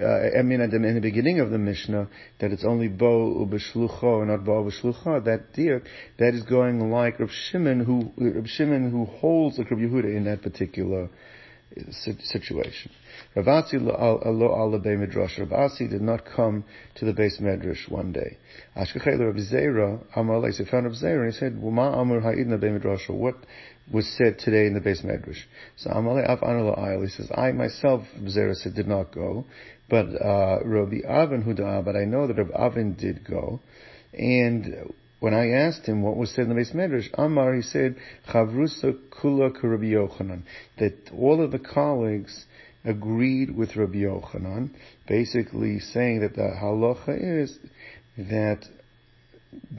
[0.00, 2.08] uh, I mean, in the beginning of the Mishnah,
[2.40, 5.82] that it's only bo ubeshlucho and not bo ubeshlucha, that deer,
[6.18, 10.24] that is going like Rabbi Shimon, who, Rabbi Shimon who holds like Rabbi Yehuda in
[10.24, 11.10] that particular
[11.76, 11.82] uh,
[12.22, 12.90] situation.
[13.36, 15.38] Ravasi lo al midrash.
[15.38, 18.38] Ravasi did not come to the base medrash one day.
[18.76, 22.68] Ashkechei Rabbi Zera, Amar he found Rabbi Zera, and he said, "Wama amar ha'idna be
[22.70, 23.36] midrash." What
[23.90, 25.40] was said today in the base medrash.
[25.76, 29.44] So Amalei Av Ayil, he says, I myself, Zera said, did not go,
[29.88, 33.60] but uh, Rabbi Avin Huda, but I know that Rabbi Avin did go,
[34.12, 37.96] and when I asked him what was said in the base medrash, Amar, he said,
[38.28, 40.42] Chavrusa Kula Rabbi Yochanan,
[40.78, 42.44] that all of the colleagues
[42.84, 44.70] agreed with Rabbi Yochanan,
[45.06, 47.56] basically saying that the halacha is
[48.18, 48.64] that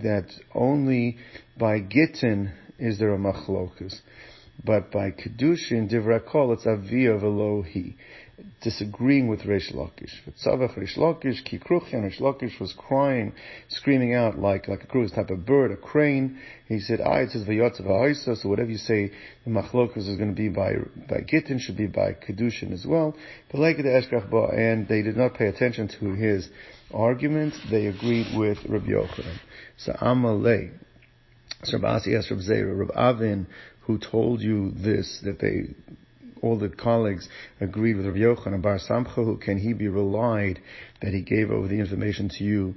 [0.01, 1.17] that only
[1.57, 3.99] by Gittin is there a machlokus.
[4.63, 7.95] But by Kedushin, Divrakol, it's Aviyah Velohi
[8.61, 10.11] disagreeing with Reish Lakish.
[10.43, 13.33] Tzavach Reish Lakish, Kikruchian, Reish Lakish was crying,
[13.67, 16.39] screaming out like, like a cruise type of bird, a crane.
[16.67, 19.11] He said, ah, it says Vayotzav Ha'isa, so whatever you say,
[19.45, 20.75] the Machlokas is going to be by,
[21.09, 23.15] by Gittin, should be by Kedushin as well.
[23.51, 26.49] But like the Eshkach and they did not pay attention to his
[26.93, 29.39] argument, they agreed with Rabbi Yochanan.
[29.77, 30.71] So Amalei,
[31.71, 33.47] Rabbi Asi asked Rabbi Zera, Rabbi Avin,
[33.81, 35.75] who told you this, that they
[36.41, 37.29] all the colleagues
[37.61, 40.59] agreed with Rav Yochanan Bar Samcha, can he be relied
[41.01, 42.75] that he gave over the information to you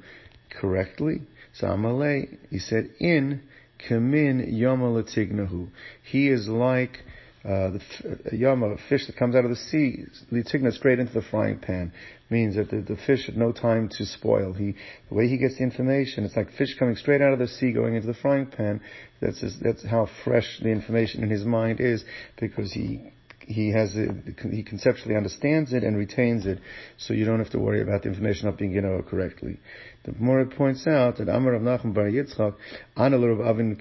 [0.50, 1.22] correctly?
[1.52, 3.42] So Amalei, he said, in
[3.88, 5.68] kamin yama latignahu.
[6.04, 6.98] He is like
[7.44, 11.22] uh, the yama, a fish that comes out of the sea, litigna straight into the
[11.22, 11.92] frying pan,
[12.28, 14.52] means that the, the fish had no time to spoil.
[14.52, 14.74] He,
[15.08, 17.72] the way he gets the information, it's like fish coming straight out of the sea
[17.72, 18.80] going into the frying pan.
[19.20, 22.04] That's just, that's how fresh the information in his mind is
[22.38, 23.12] because he
[23.46, 24.10] he has it,
[24.50, 26.58] he conceptually understands it and retains it,
[26.98, 29.60] so you don't have to worry about the information not being given out correctly.
[30.04, 32.54] The more it points out that Amar of Nachum Bar Yitzchak,
[32.96, 33.78] of Avin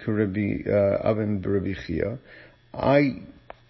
[0.68, 2.20] uh, Avin
[2.74, 3.22] I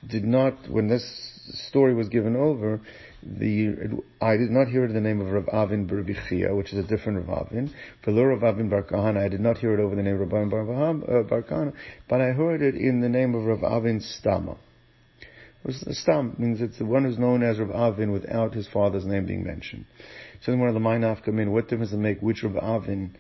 [0.06, 1.36] did not when this
[1.68, 2.82] story was given over.
[3.26, 6.78] The I did not hear it in the name of Rav Avin Barabichia, which is
[6.78, 7.74] a different Rav Avin.
[8.04, 8.86] For Rav Avin Bar
[9.18, 11.74] I did not hear it over the name of Rav Avin Bar, uh, Bar
[12.08, 14.58] but I heard it in the name of Rav Avin Stama.
[15.68, 19.44] Stam means it's the one who's known as Rav Avin without his father's name being
[19.44, 19.86] mentioned.
[20.42, 22.58] So then one of the Mainaf come in, what difference does it make which Rav
[22.58, 23.16] Avin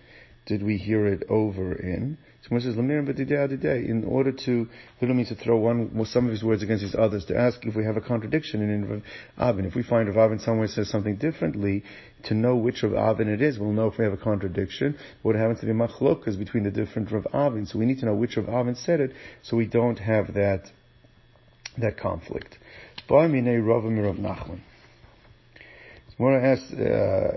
[0.45, 2.19] did we hear it over in?
[2.49, 4.67] One says, in order to,
[5.01, 7.65] we don't mean to throw one, some of his words against his others, to ask
[7.65, 9.01] if we have a contradiction in Rav
[9.37, 9.65] Avin.
[9.65, 11.83] If we find Rav Avin somewhere says something differently,
[12.25, 14.95] to know which Rav Avin it is, we'll know if we have a contradiction.
[15.23, 17.65] What happens to be machlokas between the different Rav Avin.
[17.65, 20.71] So we need to know which Rav Avin said it, so we don't have that
[21.79, 22.57] that conflict.
[23.09, 24.59] Rav Rav Nachman.
[26.17, 27.31] One asked, uh,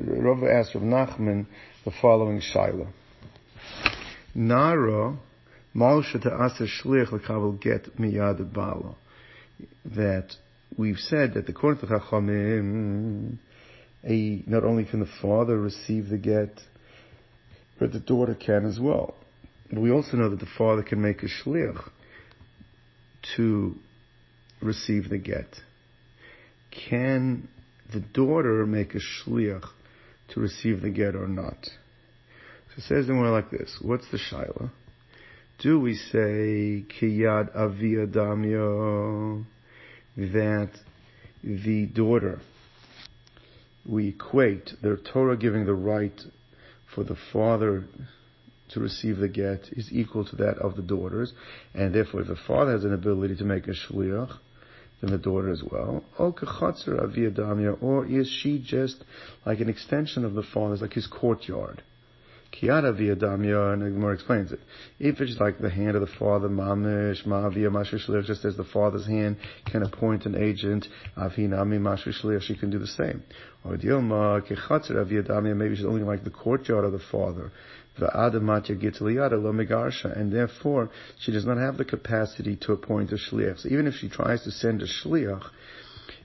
[0.00, 1.46] Rav asked Rav Nachman
[1.84, 2.86] the following shaila.
[4.34, 5.18] Nara
[5.74, 8.94] Malsha Ta'asa Shlich L'Kabel Get Miyad Bala.
[9.84, 10.34] That
[10.76, 13.38] we've said that according to Chachamim,
[14.04, 16.60] a, not only can the father receive the get,
[17.78, 19.14] but the daughter can as well.
[19.70, 21.82] We also know that the father can make a shlich
[23.36, 23.74] to
[24.60, 25.48] receive the get.
[26.70, 27.48] Can
[27.92, 29.64] the daughter make a shliach
[30.30, 31.68] to receive the get or not?
[32.76, 33.78] It says the more like this.
[33.82, 34.70] What's the shaila?
[35.58, 39.44] Do we say kiyad avia damyo
[40.16, 40.70] that
[41.44, 42.40] the daughter
[43.84, 46.18] we equate the Torah giving the right
[46.94, 47.84] for the father
[48.70, 51.32] to receive the get is equal to that of the daughters,
[51.74, 54.38] and therefore if the father has an ability to make a shliach,
[55.00, 56.04] then the daughter as well.
[56.18, 59.04] Oh, Damio, or is she just
[59.44, 61.82] like an extension of the father's, like his courtyard?
[62.52, 64.60] Kiara via damya, and Gemara explains it.
[64.98, 68.64] If it's like the hand of the father, mamish, ma via mashishlich, just as the
[68.64, 70.86] father's hand can appoint an agent,
[71.16, 73.22] avhinami mashishlich, she can do the same.
[73.64, 77.50] Or dilma kechatzer via damya, maybe she's only like the courtyard of the father.
[77.98, 83.16] The Adamatya Gitliyada Lomegarsha, and therefore, she does not have the capacity to appoint a
[83.16, 83.60] shliach.
[83.60, 85.44] So even if she tries to send a shliach,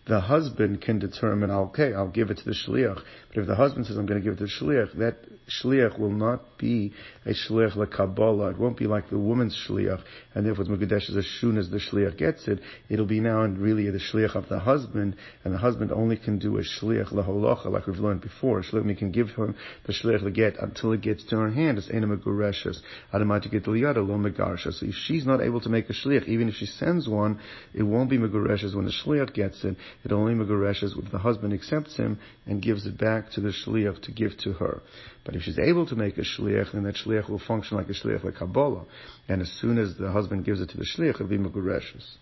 [0.07, 3.01] the husband can determine, oh, okay, I'll give it to the shliach.
[3.27, 5.99] But if the husband says, I'm going to give it to the shliach, that shliach
[5.99, 6.93] will not be
[7.25, 8.51] a shliach like Kabbalah.
[8.51, 10.01] It won't be like the woman's shliach,
[10.33, 12.59] and therefore it's Mukadesh as soon as the shliach gets it.
[12.89, 16.39] It'll be now and really the shliach of the husband, and the husband only can
[16.39, 18.61] do a shliach laholacha, like we've learned before.
[18.63, 19.55] Shliach can give him
[19.85, 21.77] the shliach the get until it gets to her hand.
[21.77, 22.77] It's ena megureshes.
[23.13, 24.73] Adamati liyada lo megarsha.
[24.73, 27.39] So if she's not able to make a shliach, even if she sends one,
[27.73, 29.75] it won't be megureshes when the shliach gets it.
[30.03, 34.01] It only megureshes if the husband accepts him and gives it back to the shliach
[34.03, 34.81] to give to her.
[35.25, 37.93] But if she's able to make a shliach, then that shliach will function like a
[37.93, 38.85] shliach like Kabbalah.
[39.27, 42.17] And as soon as the husband gives it to the shliach, it'll be megureshes.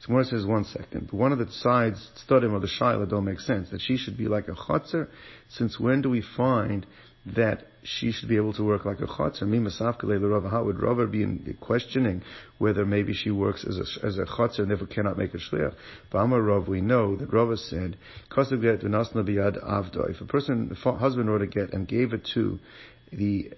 [0.00, 1.10] So Gemara says one second.
[1.10, 3.70] One of the sides, studim of the shaila don't make sense.
[3.70, 5.08] That she should be like a chotzer.
[5.48, 6.86] Since when do we find
[7.34, 9.42] that she should be able to work like a chotzer.
[9.42, 10.48] Me masafkele the Rava.
[10.48, 12.22] How would Rava be in questioning
[12.58, 15.74] whether maybe she works as a as a chotzer and therefore cannot make a shliach?
[16.12, 17.96] Ba'amar Rav, we know that Rava said,
[18.30, 21.88] "Kosav get v'nasna biyad avdo." If a person, if a husband wrote a get and
[21.88, 22.58] gave it to
[23.12, 23.52] the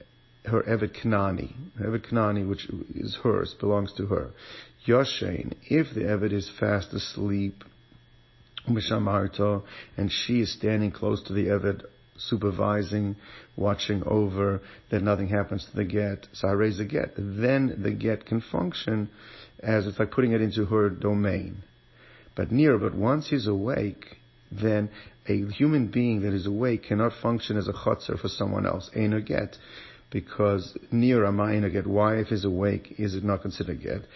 [0.47, 4.31] her Evet Kanani, Evet Kanani, which is hers, belongs to her.
[4.87, 7.64] Yoshein, if the Evet is fast asleep,
[8.66, 11.83] and she is standing close to the Evet
[12.19, 13.16] supervising,
[13.57, 14.61] watching over,
[14.91, 16.27] that nothing happens to the get.
[16.33, 17.14] So I raise the get.
[17.16, 19.11] Then the get can function
[19.61, 21.62] as it's like putting it into her domain.
[22.37, 24.16] But near, but once he's awake,
[24.51, 24.91] then
[25.29, 28.91] a human being that is awake cannot function as a chotzer for someone else.
[28.95, 29.57] Ain't a get
[30.11, 31.87] because near a get.
[31.87, 34.07] Why, if he's awake, is it not considered get?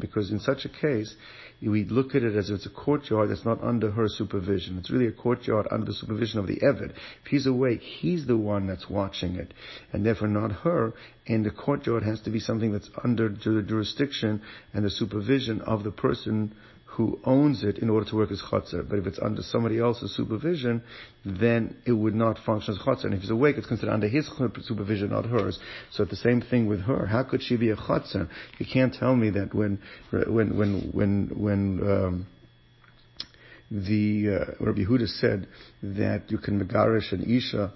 [0.00, 1.14] Because in such a case,
[1.62, 4.78] we look at it as if it's a courtyard that's not under her supervision.
[4.78, 6.90] It's really a courtyard under the supervision of the Eved.
[6.90, 9.54] If he's awake, he's the one that's watching it,
[9.92, 10.94] and therefore not her.
[11.26, 14.42] And the courtyard has to be something that's under the jurisdiction
[14.74, 16.54] and the supervision of the person
[17.00, 18.86] who owns it in order to work as chotzer.
[18.86, 20.82] But if it's under somebody else's supervision,
[21.24, 23.04] then it would not function as chotzer.
[23.04, 24.28] And if he's awake, it's considered under his
[24.62, 25.58] supervision, not hers.
[25.92, 27.06] So the same thing with her.
[27.06, 28.28] How could she be a chotzer?
[28.58, 29.78] You can't tell me that when,
[30.10, 32.26] when, when, when, when, um,
[33.70, 35.46] the uh, Rabbi Huda said
[35.82, 37.72] that you can megarish an isha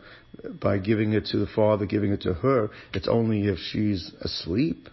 [0.61, 2.71] by giving it to the father, giving it to her.
[2.93, 4.89] It's only if she's asleep.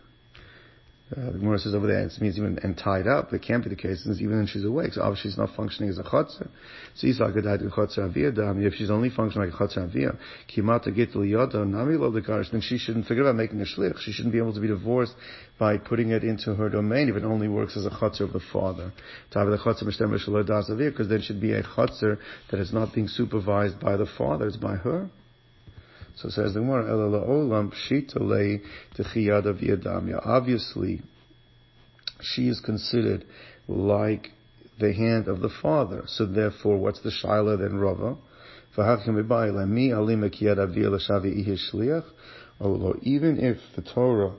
[1.11, 3.33] Uh, the Gemara says over there it means even and tied up.
[3.33, 4.93] It can't be the case since even when she's awake.
[4.93, 6.47] So obviously she's not functioning as a chotzer.
[6.95, 10.17] So Yitzhak died in chotzer aviyah If she's only functioning like a chotzer aviyah,
[10.55, 13.99] kimata git liyoda nami lo then she shouldn't forget about making a shlich.
[13.99, 15.15] She shouldn't be able to be divorced
[15.59, 18.39] by putting it into her domain if it only works as a chotzer of the
[18.53, 18.93] father.
[19.33, 22.17] Because then she'd be a chotzer
[22.49, 25.09] that is not being supervised by the father, it's by her.
[26.15, 28.59] So says the Gemara, Ela olam pshita le
[28.95, 30.25] techiyada v'yadamya.
[30.25, 31.01] Obviously,
[32.21, 33.25] she is considered
[33.67, 34.31] like
[34.79, 36.03] the hand of the father.
[36.07, 38.17] So therefore, what's the shaila then, Rava?
[42.63, 44.31] Oh, even if the Torah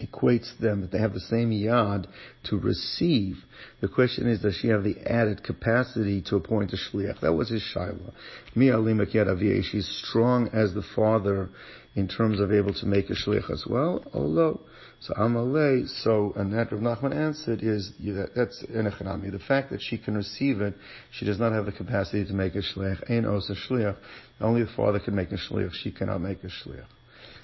[0.00, 2.06] equates them that they have the same yad
[2.44, 3.36] to receive.
[3.80, 7.20] The question is, does she have the added capacity to appoint a shliach?
[7.20, 8.12] That was his shaila.
[8.54, 11.48] Mi alimak yad She's strong as the father
[11.94, 14.04] in terms of able to make a shliach as well.
[14.12, 14.60] Although,
[15.00, 19.32] so amalei, so, and that Rav Nachman answered is, that, that's enechanami.
[19.32, 20.74] The fact that she can receive it,
[21.10, 23.10] she does not have the capacity to make a shliach.
[23.10, 23.96] Ein os a shliach.
[24.40, 25.72] Only the father can make a shliach.
[25.72, 26.86] She cannot make a shliach.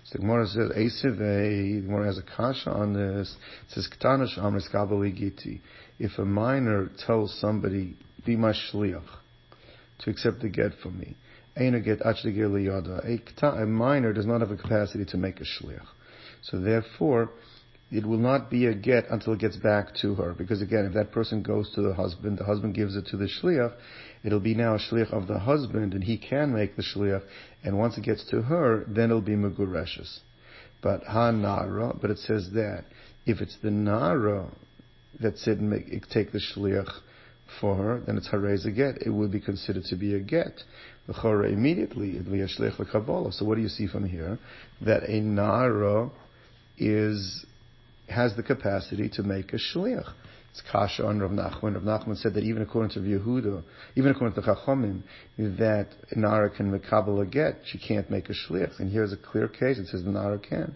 [0.05, 3.37] So the Gemara says, Eisevei, eh, the Gemara has a kasha on this.
[3.69, 5.61] It says, Giti.
[5.99, 9.03] If a minor tells somebody, be my shliach,
[10.01, 11.17] to accept the get from me,
[11.57, 13.63] get liyada.
[13.63, 15.87] A minor does not have a capacity to make a shliach.
[16.43, 17.31] So therefore,
[17.93, 20.33] it will not be a get until it gets back to her.
[20.33, 23.29] Because again, if that person goes to the husband, the husband gives it to the
[23.29, 23.75] shliach,
[24.25, 27.23] it'll be now a shliach of the husband, and he can make the shliach.
[27.65, 30.19] And once it gets to her, then it'll be megureshes.
[30.83, 32.85] But ha nara, but it says that
[33.25, 34.49] if it's the nara
[35.21, 36.91] that said make, take the shliach
[37.61, 39.03] for her, then it's harez a get.
[39.03, 40.61] It would be considered to be a get.
[41.07, 43.33] The chora immediately it'll be a shliach kabbalah.
[43.33, 44.39] So what do you see from here?
[44.81, 46.11] That a nara
[46.79, 47.45] is
[48.09, 50.13] has the capacity to make a shliach.
[50.53, 51.75] It's kasha on Rav Nachman.
[51.75, 53.63] Rav Nachman said that even according to Yehuda,
[53.97, 55.03] even according to Chachomim,
[55.39, 58.79] that Nara can mekabel a get, she can't make a shliach.
[58.79, 59.79] And here's a clear case.
[59.79, 60.75] It says Nara can.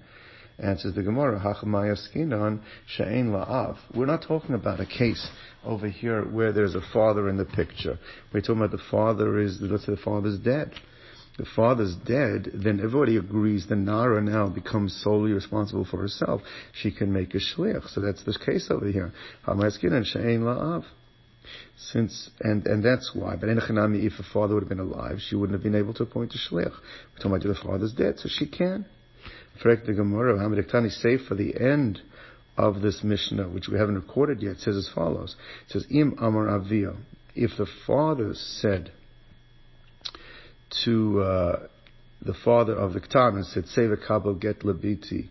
[0.59, 3.77] And says the Gemara, Hachamaya skinon she'ein la'av.
[3.95, 5.29] We're not talking about a case
[5.63, 7.99] over here where there's a father in the picture.
[8.33, 10.73] We're talking about the father is, let's say the father's dead
[11.39, 16.41] the father's dead, then everybody agrees the Nara now becomes solely responsible for herself.
[16.73, 17.89] She can make a shliach.
[17.91, 19.13] So that's the case over here.
[21.77, 23.37] Since, and, and that's why.
[23.37, 26.05] But Enochanami, if the father would have been alive, she wouldn't have been able to
[26.05, 26.73] appoint a shliach.
[26.73, 28.87] We're talking about the father's dead, so she can.
[29.63, 32.01] Frek the Gemara, Hamid say for the end
[32.57, 35.37] of this Mishnah, which we haven't recorded yet, says as follows.
[35.67, 36.95] It says, Im Amar Avia.
[37.35, 38.91] If the father said,
[40.85, 41.67] to uh,
[42.23, 45.29] the father of the Ktan and said, Seva Kabel get labiti,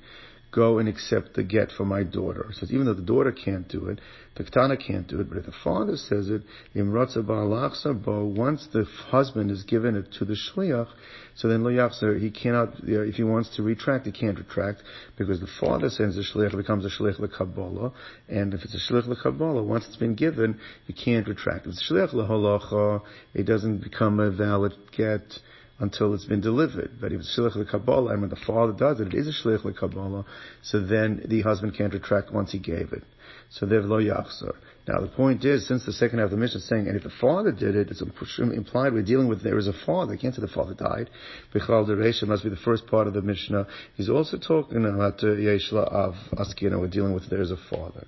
[0.55, 2.49] go and accept the get for my daughter.
[2.53, 3.99] So even though the daughter can't do it,
[4.35, 6.41] the Ketana can't do it, but if the father says it,
[6.73, 10.87] once the husband is given it to the Shliach,
[11.35, 11.69] so then lo
[12.17, 14.83] he cannot, if he wants to retract, he can't retract,
[15.17, 17.93] because the father sends the Shliach, it becomes a Shliach LeKabbalah,
[18.29, 21.65] and if it's a Shliach LeKabbalah, once it's been given, you can't retract.
[21.65, 23.01] If it's Shliach
[23.33, 25.39] it doesn't become a valid get,
[25.79, 26.97] until it's been delivered.
[27.01, 29.77] But if it's shliach Kabbalah, and when the father does it, it is a shliach
[29.77, 30.25] Kabbalah,
[30.61, 33.03] so then the husband can't retract once he gave it.
[33.49, 34.55] So they've lo yachzor.
[34.87, 37.03] Now the point is, since the second half of the Mishnah is saying, and if
[37.03, 40.15] the father did it, it's implied we're dealing with there is a father.
[40.15, 41.09] Can't say the father died.
[41.53, 43.67] Bechal Deresha must be the first part of the Mishnah.
[43.95, 46.79] He's also talking about uh, Yeshla of Askina.
[46.79, 48.07] We're dealing with there is a father.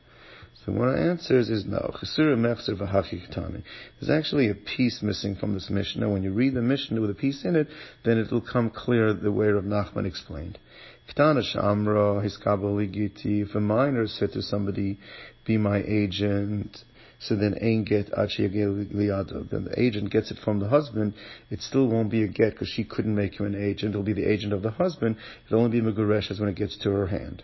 [0.67, 1.95] Of the answers is no.
[2.01, 2.19] There's
[4.09, 6.09] actually a piece missing from this Mishnah.
[6.09, 7.69] When you read the Mishnah with a piece in it,
[8.03, 10.59] then it will come clear the way Rav Nachman explained.
[11.07, 11.15] If
[13.55, 14.99] a minor said to somebody,
[15.45, 16.83] be my agent,
[17.17, 18.11] so then ain't get.
[18.11, 21.13] Then the agent gets it from the husband,
[21.49, 23.91] it still won't be a get because she couldn't make him an agent.
[23.91, 25.15] It'll be the agent of the husband.
[25.45, 27.43] It'll only be Meguresh when it gets to her hand.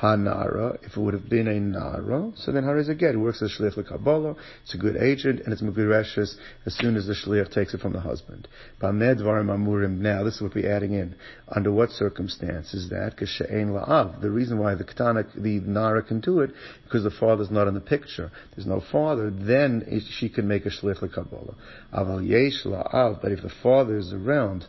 [0.00, 3.14] Hanara, if it would have been a Nara, so then Hara is a get.
[3.14, 6.36] It works as Shliach Kabbalah, it's a good agent, and it's Megireshes
[6.66, 8.46] as soon as the Shliach takes it from the husband.
[8.82, 11.14] Now this is what we're adding in.
[11.48, 13.16] Under what circumstances that?
[13.16, 14.20] K'she'ein la'av.
[14.20, 16.50] The reason why the Ketana, the Nara can do it,
[16.84, 18.30] because the father's not in the picture.
[18.54, 21.54] There's no father, then she can make a Shliach Kabbalah.
[21.94, 24.66] Aval yesh la'av, but if the father is around,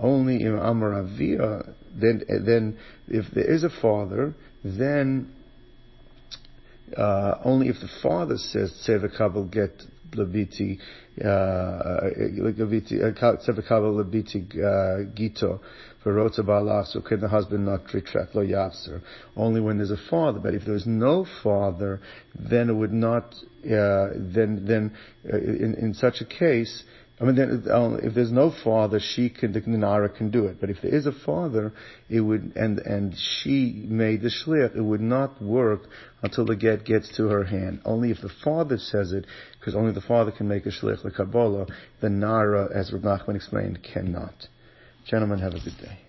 [0.00, 4.34] only in Amaravia, then, then if there is a father,
[4.64, 5.32] then
[6.96, 10.78] uh, only if the father says Tzevaka will get labiti
[13.40, 15.60] Tzevaka labiti gito
[16.02, 16.28] for
[16.86, 19.00] so can the husband not retract lo yafser?
[19.36, 20.38] Only when there's a father.
[20.38, 22.00] But if there's no father,
[22.34, 23.34] then it would not.
[23.64, 24.94] Uh, then then
[25.32, 26.84] uh, in in such a case,
[27.24, 30.60] I mean, uh, if there's no father, she can, the Nara can do it.
[30.60, 31.72] But if there is a father,
[32.10, 35.82] it would, and, and she made the shliach, it would not work
[36.22, 37.80] until the get gets to her hand.
[37.86, 39.24] Only if the father says it,
[39.58, 41.66] because only the father can make a shliach, the Kabbalah,
[42.02, 44.48] the Nara, as Rav Nachman explained, cannot.
[45.06, 46.03] Gentlemen, have a good day.